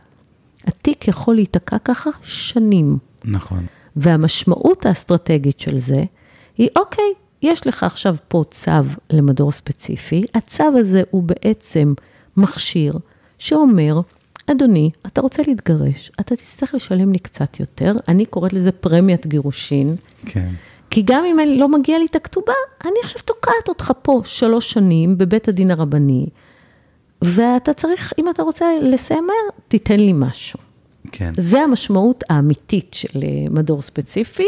[0.68, 2.98] התיק יכול להיתקע ככה שנים.
[3.26, 3.66] נכון.
[3.96, 6.04] והמשמעות האסטרטגית של זה
[6.58, 8.72] היא, אוקיי, יש לך עכשיו פה צו
[9.10, 11.94] למדור ספציפי, הצו הזה הוא בעצם
[12.38, 12.94] מכשיר
[13.38, 14.02] שאומר,
[14.48, 19.96] אדוני, אתה רוצה להתגרש, אתה תצטרך לשלם לי קצת יותר, אני קוראת לזה פרמיית גירושין.
[20.26, 20.52] כן.
[20.90, 22.54] כי גם אם לא מגיע לי את הכתובה,
[22.86, 26.26] אני עכשיו תוקעת אותך פה שלוש שנים בבית הדין הרבני,
[27.22, 29.36] ואתה צריך, אם אתה רוצה לסיים מהר,
[29.68, 30.60] תיתן לי משהו.
[31.12, 31.32] כן.
[31.38, 34.48] זה המשמעות האמיתית של אה, מדור ספציפי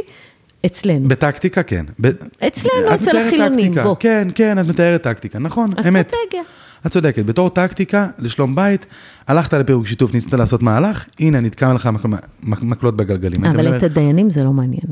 [0.65, 1.07] אצלנו.
[1.07, 1.85] בטקטיקה, כן.
[2.01, 2.09] ב...
[2.47, 3.73] אצלנו, אצל החילונים.
[3.73, 3.95] בוא.
[3.99, 6.05] כן, כן, את מתארת טקטיקה, נכון, אמת.
[6.07, 6.41] אסטרטגיה.
[6.85, 8.85] את צודקת, בתור טקטיקה לשלום בית,
[9.27, 12.05] הלכת לפירוק שיתוף, ניסית לעשות מהלך, הנה, נתקע לך מק-
[12.43, 13.45] מק- מקלות בגלגלים.
[13.45, 14.83] אבל אומר, את הדיינים זה לא מעניין.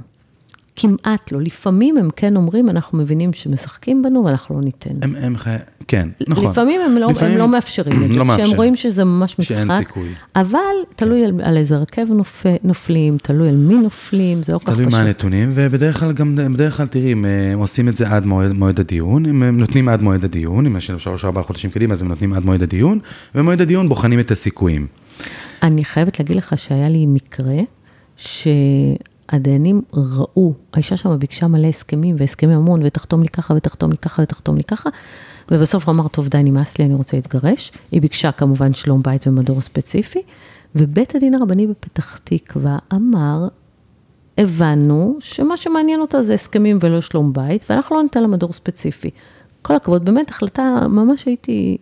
[0.75, 1.41] כמעט לא.
[1.41, 4.89] לפעמים הם כן אומרים, אנחנו מבינים שמשחקים בנו ואנחנו לא ניתן.
[5.01, 5.55] הם, הם חי...
[5.87, 6.51] כן, נכון.
[6.51, 8.55] לפעמים הם לא, לפעמים הם לא מאפשרים את זה, לא כשהם.
[8.55, 9.55] רואים שזה ממש משחק.
[9.55, 10.09] שאין סיכוי.
[10.35, 10.59] אבל
[10.95, 14.73] תלוי על, על איזה הרכב נופ, נופלים, תלוי על מי נופלים, זה לא כל כך
[14.73, 14.93] תלוי פשוט.
[14.93, 18.25] מה הנתונים, ובדרך כלל גם, בדרך כלל תראי, הם אה, הם עושים את זה עד
[18.25, 21.69] מועד, מועד הדיון, הם הם נותנים עד מועד הדיון, אם יש להם שלוש ארבעה חודשים
[21.69, 22.99] קדימה, אז הם נותנים עד מועד הדיון,
[23.35, 24.87] ומועד הדיון בוחנים את הסיכויים.
[25.63, 27.55] אני חייבת להגיד לך שהיה לי מקרה
[29.31, 34.21] שהדיינים ראו, האישה שם ביקשה מלא הסכמים והסכמי ממון, ותחתום לי ככה ותחתום לי ככה
[34.21, 34.89] ותחתום לי ככה,
[35.51, 37.71] ובסוף הוא אמר, טוב די, נמאס לי, אני רוצה להתגרש.
[37.91, 40.21] היא ביקשה כמובן שלום בית ומדור ספציפי,
[40.75, 43.47] ובית הדין הרבני בפתח תקווה אמר,
[44.37, 49.09] הבנו שמה שמעניין אותה זה הסכמים ולא שלום בית, ואנחנו לא ניתן לה מדור ספציפי.
[49.61, 51.77] כל הכבוד, באמת החלטה, ממש הייתי,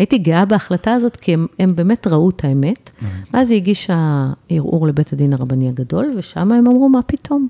[0.00, 2.90] הייתי גאה בהחלטה הזאת, כי הם, הם באמת ראו את האמת.
[3.34, 7.48] ואז היא הגישה ערעור לבית הדין הרבני הגדול, ושם הם אמרו, מה פתאום?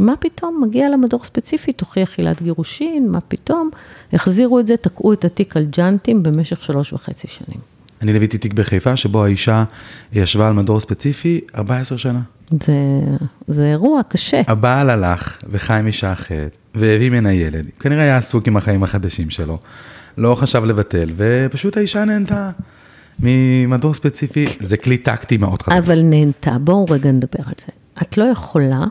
[0.00, 0.62] מה פתאום?
[0.66, 3.70] מגיע לה מדור ספציפי, תוכיח עילת גירושין, מה פתאום?
[4.12, 7.60] החזירו את זה, תקעו את התיק על ג'אנטים במשך שלוש וחצי שנים.
[8.02, 9.64] אני ליוויתי תיק בחיפה, שבו האישה
[10.12, 12.20] ישבה על מדור ספציפי 14 שנה.
[12.50, 12.74] זה,
[13.48, 14.40] זה אירוע קשה.
[14.48, 19.30] הבעל הלך וחי עם אישה אחרת, והביא ממנה ילד, כנראה היה עסוק עם החיים החדשים
[19.30, 19.58] שלו,
[20.18, 22.50] לא חשב לבטל, ופשוט האישה נהנתה
[23.20, 25.76] ממדור ספציפי, זה כלי טקטי מאוד חזק.
[25.76, 27.72] אבל נהנתה, בואו רגע נדבר על זה.
[28.02, 28.84] את לא יכולה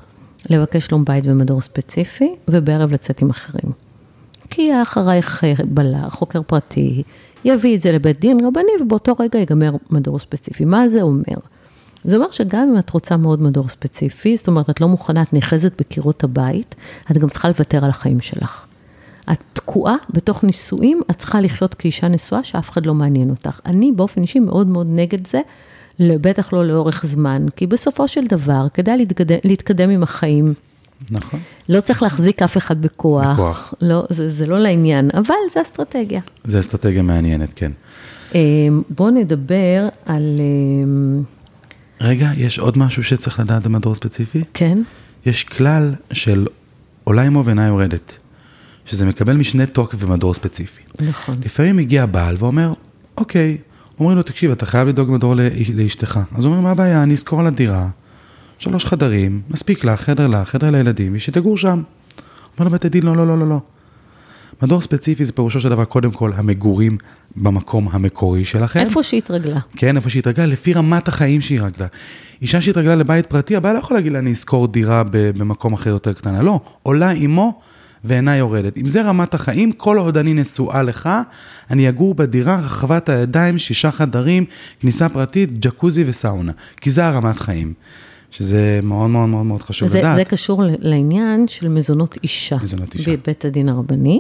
[0.49, 3.71] לבקש שלום בית ומדור ספציפי, ובערב לצאת עם אחרים.
[4.49, 7.03] כי אחרייך אה, בלר, חוקר פרטי,
[7.45, 10.65] יביא את זה לבית דין רבני, ובאותו רגע ייגמר מדור ספציפי.
[10.65, 11.37] מה זה אומר?
[12.03, 15.33] זה אומר שגם אם את רוצה מאוד מדור ספציפי, זאת אומרת, את לא מוכנה, את
[15.33, 16.75] נאחזת בקירות הבית,
[17.11, 18.65] את גם צריכה לוותר על החיים שלך.
[19.31, 23.59] את תקועה בתוך נישואים, את צריכה לחיות כאישה נשואה שאף אחד לא מעניין אותך.
[23.65, 25.41] אני באופן אישי מאוד מאוד נגד זה,
[25.99, 30.53] בטח לא לאורך זמן, כי בסופו של דבר, כדאי להתקדם, להתקדם עם החיים.
[31.11, 31.39] נכון.
[31.69, 33.33] לא צריך להחזיק אף אחד בכוח.
[33.33, 33.73] בכוח.
[33.81, 36.21] לא, זה, זה לא לעניין, אבל זה אסטרטגיה.
[36.43, 37.71] זו אסטרטגיה מעניינת, כן.
[38.89, 40.35] בואו נדבר על...
[40.39, 41.23] אמ,
[42.01, 44.43] רגע, יש עוד משהו שצריך לדעת במדור ספציפי?
[44.53, 44.77] כן?
[45.25, 46.47] יש כלל של
[47.03, 48.17] עולה עמו ואינה יורדת,
[48.85, 50.81] שזה מקבל משנה תוקף במדור ספציפי.
[51.01, 51.35] נכון.
[51.45, 52.73] לפעמים מגיע בעל ואומר,
[53.17, 53.57] אוקיי,
[53.99, 56.19] אומרים לו, תקשיב, אתה חייב לדאוג מדור לאש- לאשתך.
[56.35, 57.87] אז הוא אומר, מה הבעיה, אני אזכור על הדירה,
[58.59, 61.81] שלוש חדרים, מספיק לך, חדר לך, חדר לילדים, ושתגור שם.
[62.57, 63.59] אומר לו בית הדין, לא, לא, לא, לא, לא.
[64.63, 66.97] מדור ספציפי זה פירושו של דבר, קודם כל, המגורים
[67.35, 68.79] במקום המקורי שלכם.
[68.79, 69.59] איפה שהתרגלה.
[69.75, 71.87] כן, איפה שהתרגלה, לפי רמת החיים שהיא רגלה.
[72.41, 76.13] אישה שהתרגלה לבית פרטי, הבעיה לא יכול להגיד לה, אני אשכור דירה במקום אחר יותר
[76.13, 76.41] קטנה.
[76.41, 77.59] לא, עולה עמו
[78.05, 78.77] ואינה יורדת.
[78.77, 81.09] אם זה רמת החיים, כל עוד אני נשואה לך,
[81.71, 84.45] אני אגור בדירה רחבת הידיים, שישה חדרים,
[84.79, 86.51] כניסה פרטית, ג'קוזי וסאונה.
[86.81, 87.73] כי זה הרמת חיים.
[88.31, 90.17] שזה מאוד מאוד מאוד מאוד חשוב זה, לדעת.
[90.17, 92.57] זה קשור לעניין של מזונות אישה.
[92.63, 93.11] מזונות אישה.
[93.11, 94.19] בבית הדין הרבני.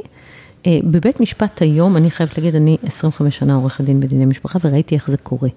[0.67, 4.95] אה, בבית משפט היום, אני חייבת להגיד, אני 25 שנה עורכת דין בדיני משפחה, וראיתי
[4.95, 5.49] איך זה קורה.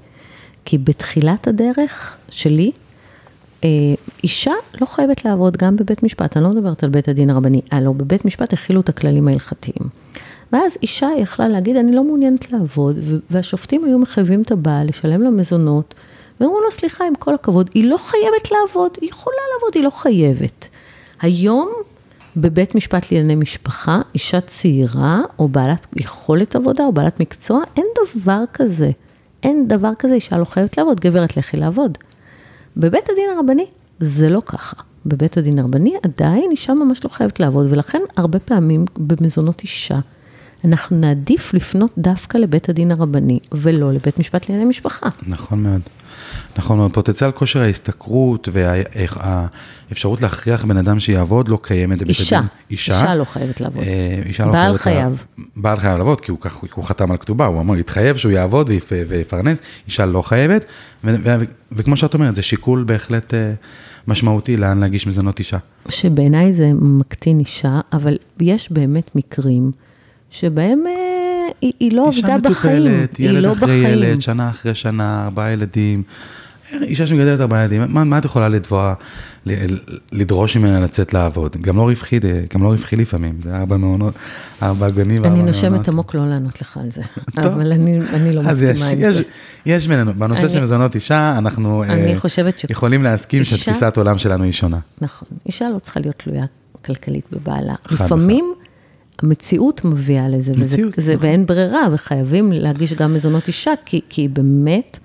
[0.65, 2.71] כי בתחילת הדרך שלי,
[4.25, 7.95] אישה לא חייבת לעבוד גם בבית משפט, אני לא מדברת על בית הדין הרבני, הלו
[7.95, 9.89] בבית משפט הכילו את הכללים ההלכתיים.
[10.53, 12.97] ואז אישה יכלה להגיד, אני לא מעוניינת לעבוד,
[13.31, 15.95] והשופטים היו מחייבים את הבעל לשלם לה מזונות,
[16.41, 19.91] ואמרו לו, סליחה, עם כל הכבוד, היא לא חייבת לעבוד, היא יכולה לעבוד, היא לא
[19.91, 20.69] חייבת.
[21.21, 21.73] היום,
[22.37, 28.41] בבית משפט לענייני משפחה, אישה צעירה, או בעלת יכולת עבודה, או בעלת מקצוע, אין דבר
[28.53, 28.91] כזה.
[29.43, 31.99] אין דבר כזה, אישה לא חייבת לעבוד, גברת לכי לעבוד.
[32.77, 33.67] בבית הדין הרבני
[34.01, 34.77] זה לא ככה.
[35.07, 39.99] בבית הדין הרבני עדיין אישה ממש לא חייבת לעבוד, ולכן הרבה פעמים במזונות אישה,
[40.65, 45.09] אנחנו נעדיף לפנות דווקא לבית הדין הרבני, ולא לבית משפט לענייני משפחה.
[45.27, 45.81] נכון מאוד.
[46.59, 52.49] נכון מאוד, פוטנציאל כושר ההשתכרות והאפשרות להכריח בן אדם שיעבוד לא קיימת בבית אישה, הדין.
[52.71, 53.83] אישה, אישה לא חייבת לעבוד.
[53.83, 54.97] אה, אישה לא בעל חייבת חייב.
[54.99, 55.19] לעבוד.
[55.57, 58.69] בעל חייב לעבוד, כי הוא, כך, הוא חתם על כתובה, הוא אמר, התחייב שהוא יעבוד
[58.69, 60.65] ויפ, ויפרנס, אישה לא חייבת,
[61.05, 63.53] ו, ו, ו, וכמו שאת אומרת, זה שיקול בהחלט אה,
[64.09, 65.59] משמעותי לאן להגיש מזונות אישה.
[65.89, 69.71] שבעיניי זה מקטין אישה, אבל יש באמת מקרים
[70.39, 70.93] שבהם אה,
[71.61, 72.77] היא, היא לא עבדה בחיים.
[72.77, 73.99] אישה מטופלת, היא ילד לא אחרי בחיים.
[73.99, 76.03] ילד, שנה אחרי שנה, ארבעה ילדים.
[76.83, 78.95] אישה שמגדלת ארבעה ילדים, מה, מה את יכולה לתבוע,
[80.13, 81.57] לדרוש ממנה לצאת לעבוד?
[81.61, 82.19] גם לא רווחי,
[82.55, 84.15] גם לא רווחי לפעמים, זה ארבע מעונות,
[84.63, 85.55] ארבע גנים וארבע אני מעונות.
[85.65, 87.03] נושמת עמוק לא לענות לך על זה.
[87.49, 89.23] אבל אני, אני לא מסכימה עם יש, זה.
[89.67, 93.57] יש בינינו, בנושא אני- של מזונות אישה, אנחנו אני אה, חושבת ש- יכולים להסכים אישה-
[93.57, 94.79] שתפיסת עולם שלנו היא שונה.
[95.01, 96.45] נכון, אישה לא צריכה להיות תלויה
[96.85, 97.75] כלכלית בבעלה.
[97.91, 98.55] לפעמים
[99.23, 101.27] המציאות מביאה לזה, וזה, מציאות, זה, נכון.
[101.27, 104.99] ואין ברירה, וחייבים להגיש גם מזונות אישה, כי, כי היא באמת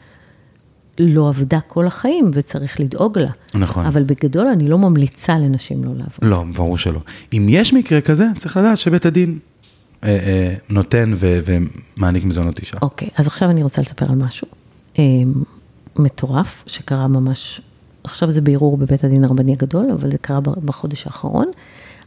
[0.99, 3.32] לא עבדה כל החיים, וצריך לדאוג לה.
[3.53, 3.86] נכון.
[3.86, 6.20] אבל בגדול אני לא ממליצה לנשים לא לעבוד.
[6.22, 6.99] לא, ברור שלא.
[7.34, 9.39] אם יש מקרה כזה, צריך לדעת שבית הדין
[10.03, 12.78] אה, אה, נותן ו- ומעניק מזונות אישה.
[12.82, 14.47] אוקיי, אז עכשיו אני רוצה לספר על משהו
[14.99, 15.03] אה,
[15.95, 17.62] מטורף, שקרה ממש,
[18.03, 21.47] עכשיו זה בערעור בבית הדין הרבני הגדול, אבל זה קרה בחודש האחרון.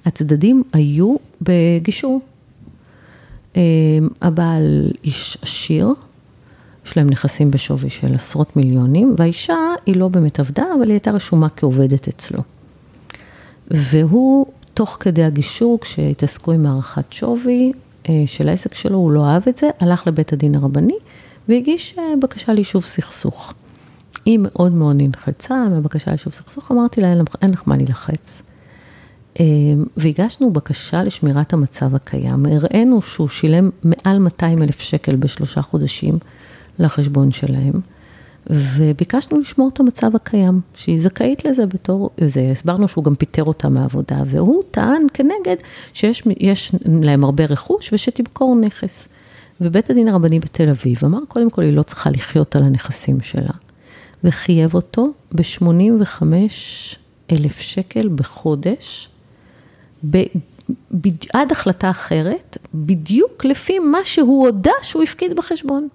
[0.07, 2.21] הצדדים היו בגישור.
[3.57, 3.63] אה,
[4.23, 5.95] הבעל איש עשיר,
[6.87, 11.11] יש להם נכסים בשווי של עשרות מיליונים, והאישה היא לא באמת עבדה, אבל היא הייתה
[11.11, 12.43] רשומה כעובדת אצלו.
[13.71, 17.73] והוא, תוך כדי הגישור, כשהתעסקו עם הערכת שווי
[18.09, 20.97] אה, של העסק שלו, הוא לא אהב את זה, הלך לבית הדין הרבני
[21.49, 23.55] והגיש אה, בקשה ליישוב סכסוך.
[24.25, 28.43] היא מאוד מאוד נלחצה מהבקשה ליישוב סכסוך, אמרתי לה, אין לך מה להילחץ.
[29.41, 29.45] אה,
[29.97, 32.47] והגשנו בקשה לשמירת המצב הקיים.
[32.47, 36.19] הראינו שהוא שילם מעל 200 אלף שקל בשלושה חודשים
[36.79, 37.81] לחשבון שלהם,
[38.51, 43.69] וביקשנו לשמור את המצב הקיים, שהיא זכאית לזה בתור, זה, הסברנו שהוא גם פיטר אותה
[43.69, 45.57] מהעבודה, והוא טען כנגד
[45.93, 46.73] שיש יש
[47.03, 49.09] להם הרבה רכוש ושתמכור נכס.
[49.61, 53.53] ובית הדין הרבני בתל אביב אמר, קודם כל היא לא צריכה לחיות על הנכסים שלה,
[54.25, 56.23] וחייב אותו ב-85
[57.33, 59.09] אלף שקל בחודש,
[60.11, 60.23] ב,
[61.01, 65.89] ב, עד החלטה אחרת, בדיוק לפי מה שהוא הודה שהוא הפקיד בחשבון.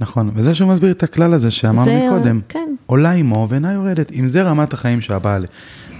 [0.00, 2.40] נכון, וזה שהוא מסביר את הכלל הזה שאמרנו מקודם.
[2.48, 2.74] כן.
[2.86, 4.12] עולה עמו ואינה יורדת.
[4.12, 5.44] אם זה רמת החיים שהבעל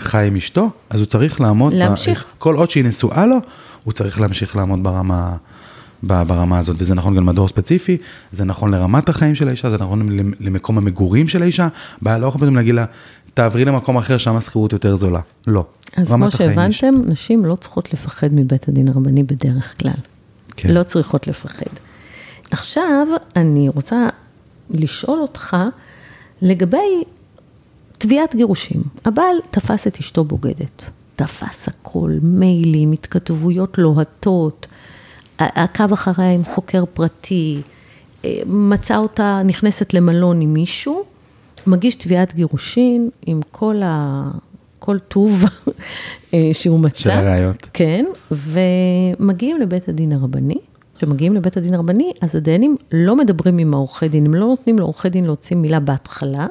[0.00, 1.72] חי עם אשתו, אז הוא צריך לעמוד...
[1.72, 2.24] ב- להמשיך.
[2.38, 3.36] כל עוד שהיא נשואה לו,
[3.84, 5.36] הוא צריך להמשיך לעמוד ברמה,
[6.02, 6.76] ב- ברמה הזאת.
[6.78, 7.96] וזה נכון גם לדור ספציפי,
[8.32, 11.68] זה נכון לרמת החיים של האישה, זה נכון למ- למקום המגורים של האישה.
[12.02, 12.84] בעל לא יכול פתאום להגיד לה,
[13.34, 15.20] תעברי למקום אחר, שם השכירות יותר זולה.
[15.46, 15.64] לא.
[15.96, 19.92] אז כמו שהבנתם, נשים לא צריכות לפחד מבית הדין הרבני בדרך כלל.
[20.56, 20.74] כן.
[20.74, 21.72] לא צריכות לפחד.
[22.50, 23.06] עכשיו,
[23.36, 24.08] אני רוצה
[24.70, 25.56] לשאול אותך
[26.42, 27.02] לגבי
[27.98, 28.82] תביעת גירושים.
[29.04, 30.90] הבעל תפס את אשתו בוגדת.
[31.16, 34.66] תפס הכל, מיילים, התכתבויות לוהטות,
[35.40, 37.60] ע- עקב אחריה עם חוקר פרטי,
[38.24, 41.04] אה, מצא אותה נכנסת למלון עם מישהו,
[41.66, 44.30] מגיש תביעת גירושין עם כל, ה...
[44.78, 45.44] כל טוב
[46.34, 46.98] אה, שהוא מצא.
[46.98, 47.68] של הראיות.
[47.72, 50.58] כן, ומגיעים לבית הדין הרבני.
[50.96, 55.08] כשמגיעים לבית הדין הרבני, אז הדיינים לא מדברים עם העורכי דין, הם לא נותנים לעורכי
[55.08, 56.46] דין להוציא מילה בהתחלה,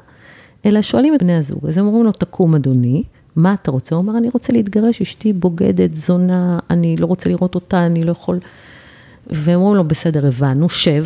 [0.65, 1.67] אלא שואלים את בני הזוג.
[1.67, 3.03] אז הם אומרים לו, תקום אדוני,
[3.35, 3.95] מה אתה רוצה?
[3.95, 8.11] הוא אומר, אני רוצה להתגרש, אשתי בוגדת, זונה, אני לא רוצה לראות אותה, אני לא
[8.11, 8.39] יכול...
[9.27, 11.05] והם אומרים לו, בסדר, הבנו, שב,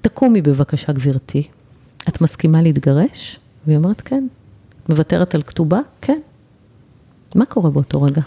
[0.00, 1.42] תקומי בבקשה, גברתי.
[2.08, 3.38] את מסכימה להתגרש?
[3.66, 4.26] והיא אומרת, כן.
[4.88, 5.78] מוותרת על כתובה?
[6.00, 6.18] כן.
[7.34, 8.22] מה קורה באותו רגע?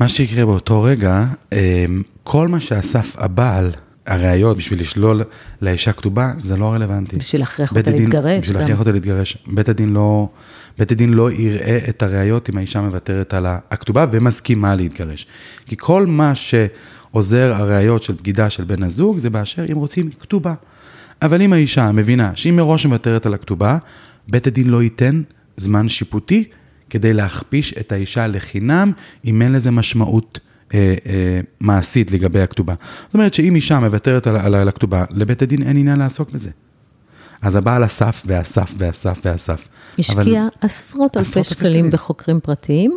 [0.00, 3.70] מה שיקרה באותו רגע, אמ, כל מה שאסף הבעל,
[4.06, 5.22] הראיות בשביל לשלול
[5.62, 7.16] לאישה כתובה, זה לא רלוונטי.
[7.16, 8.60] בשביל להכריח אותה הדין- להתגרש בשביל גם.
[8.60, 9.38] להכריח אותה להתגרש.
[9.46, 10.28] בית הדין לא,
[10.78, 15.26] בית הדין לא יראה את הראיות אם האישה מוותרת על הכתובה ומסכימה להתגרש.
[15.66, 20.54] כי כל מה שעוזר הראיות של בגידה של בן הזוג, זה באשר אם רוצים כתובה.
[21.22, 23.78] אבל אם האישה מבינה שהיא מראש מוותרת על הכתובה,
[24.28, 25.22] בית הדין לא ייתן
[25.56, 26.44] זמן שיפוטי
[26.90, 28.92] כדי להכפיש את האישה לחינם,
[29.24, 30.40] אם אין לזה משמעות
[30.74, 32.74] אה, אה, מעשית לגבי הכתובה.
[33.06, 36.50] זאת אומרת שאם אישה מוותרת על, על, על הכתובה, לבית הדין אין עניין לעסוק בזה.
[37.42, 39.68] אז הבעל אסף ואסף ואסף ואסף.
[39.98, 41.90] השקיע אלפי עשרות אלפי שקלים.
[41.90, 42.96] בחוקרים פרטיים,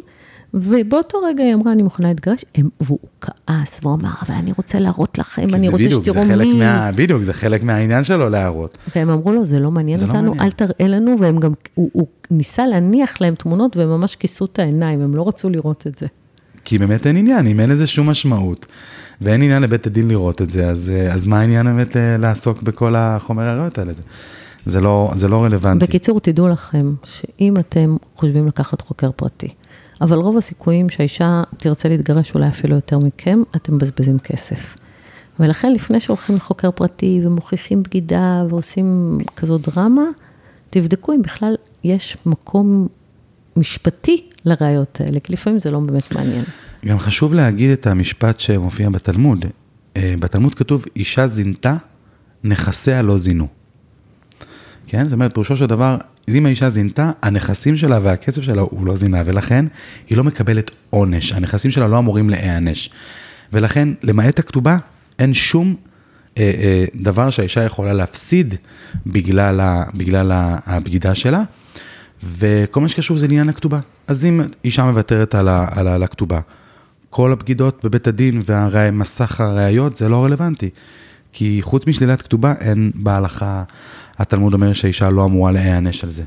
[0.53, 2.45] ובאותו רגע היא אמרה, אני מוכנה להתגרש,
[2.81, 6.53] והוא כעס, והוא אמר, אבל אני רוצה להראות לכם, אני רוצה שתראו מי.
[6.59, 6.91] מה...
[6.95, 8.77] בדיוק, זה חלק מהעניין שלו להראות.
[8.95, 11.53] והם אמרו לו, זה לא מעניין זה לא אותנו, מעניין." אל תראה לנו, והם גם,
[11.75, 15.87] הוא, הוא ניסה להניח להם תמונות, והם ממש כיסו את העיניים, הם לא רצו לראות
[15.87, 16.07] את זה.
[16.65, 18.65] כי באמת אין עניין, אם אין לזה שום משמעות,
[19.21, 22.61] ואין עניין לבית הדין לראות את זה, אז, אה, אז מה העניין באמת אה, לעסוק
[22.61, 23.93] בכל החומר הראיות האלה?
[23.93, 24.01] זה,
[24.65, 25.85] זה, לא, זה לא רלוונטי.
[25.85, 29.47] בקיצור, תדעו לכם, שאם אתם חושבים לקחת חוקר פרטי,
[30.01, 34.75] אבל רוב הסיכויים שהאישה תרצה להתגרש אולי אפילו יותר מכם, אתם מבזבזים כסף.
[35.39, 40.03] ולכן לפני שהולכים לחוקר פרטי ומוכיחים בגידה ועושים כזו דרמה,
[40.69, 42.87] תבדקו אם בכלל יש מקום
[43.57, 46.43] משפטי לראיות האלה, כי לפעמים זה לא באמת מעניין.
[46.85, 49.45] גם חשוב להגיד את המשפט שמופיע בתלמוד.
[49.97, 51.75] אה, בתלמוד כתוב, אישה זינתה,
[52.43, 53.47] נכסיה לא זינו.
[54.91, 55.03] כן?
[55.03, 59.21] זאת אומרת, פירושו של דבר, אם האישה זינתה, הנכסים שלה והכסף שלה הוא לא זינה,
[59.25, 59.65] ולכן
[60.09, 61.31] היא לא מקבלת עונש.
[61.31, 62.89] הנכסים שלה לא אמורים להיענש.
[63.53, 64.77] ולכן, למעט הכתובה,
[65.19, 65.75] אין שום
[66.37, 68.55] אה, אה, דבר שהאישה יכולה להפסיד
[69.05, 70.31] בגלל, ה, בגלל
[70.65, 71.41] הבגידה שלה,
[72.23, 73.79] וכל מה שקשור זה לעניין הכתובה.
[74.07, 76.39] אז אם אישה מוותרת על, ה, על, ה, על הכתובה,
[77.09, 80.69] כל הבגידות בבית הדין ומסך הראיות זה לא רלוונטי.
[81.33, 83.63] כי חוץ משלילת כתובה, אין בהלכה,
[84.21, 86.23] התלמוד אומר שהאישה לא אמורה להיענש על זה.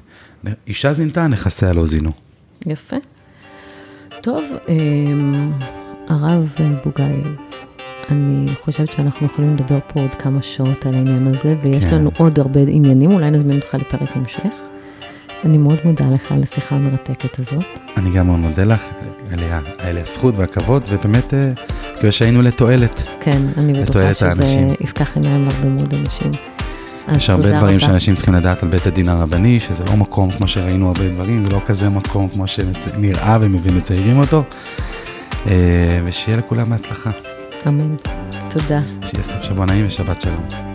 [0.67, 2.11] אישה זינתה, נכסיה לא זינו.
[2.67, 2.97] יפה.
[4.21, 5.53] טוב, אמ,
[6.09, 6.53] הרב
[6.85, 7.37] בוגייב,
[8.11, 11.95] אני חושבת שאנחנו יכולים לדבר פה עוד כמה שעות על העניין הזה, ויש כן.
[11.95, 14.55] לנו עוד הרבה עניינים, אולי נזמין אותך לפרק המשך.
[15.45, 17.65] אני מאוד מודה לך על השיחה המרתקת הזאת.
[17.97, 18.89] אני גם מאוד מודה לך,
[19.79, 21.35] היה לי הזכות והכבוד, ובאמת,
[21.93, 23.03] מקווה שהיינו לתועלת.
[23.21, 24.67] כן, אני בטוחה שזה.
[24.81, 26.54] יפקח עיניים להרבה מאוד אנשים.
[27.17, 27.81] יש הרבה דברים רבה.
[27.81, 31.51] שאנשים צריכים לדעת על בית הדין הרבני, שזה לא מקום כמו שראינו הרבה דברים, זה
[31.51, 34.45] לא כזה מקום כמו שנראה ומבין מציירים אותו.
[35.47, 37.11] אה, ושיהיה לכולם בהצלחה.
[37.67, 37.97] אמן.
[38.51, 38.81] תודה.
[39.11, 40.74] שיהיה סוף שבוע נעים ושבת שלום.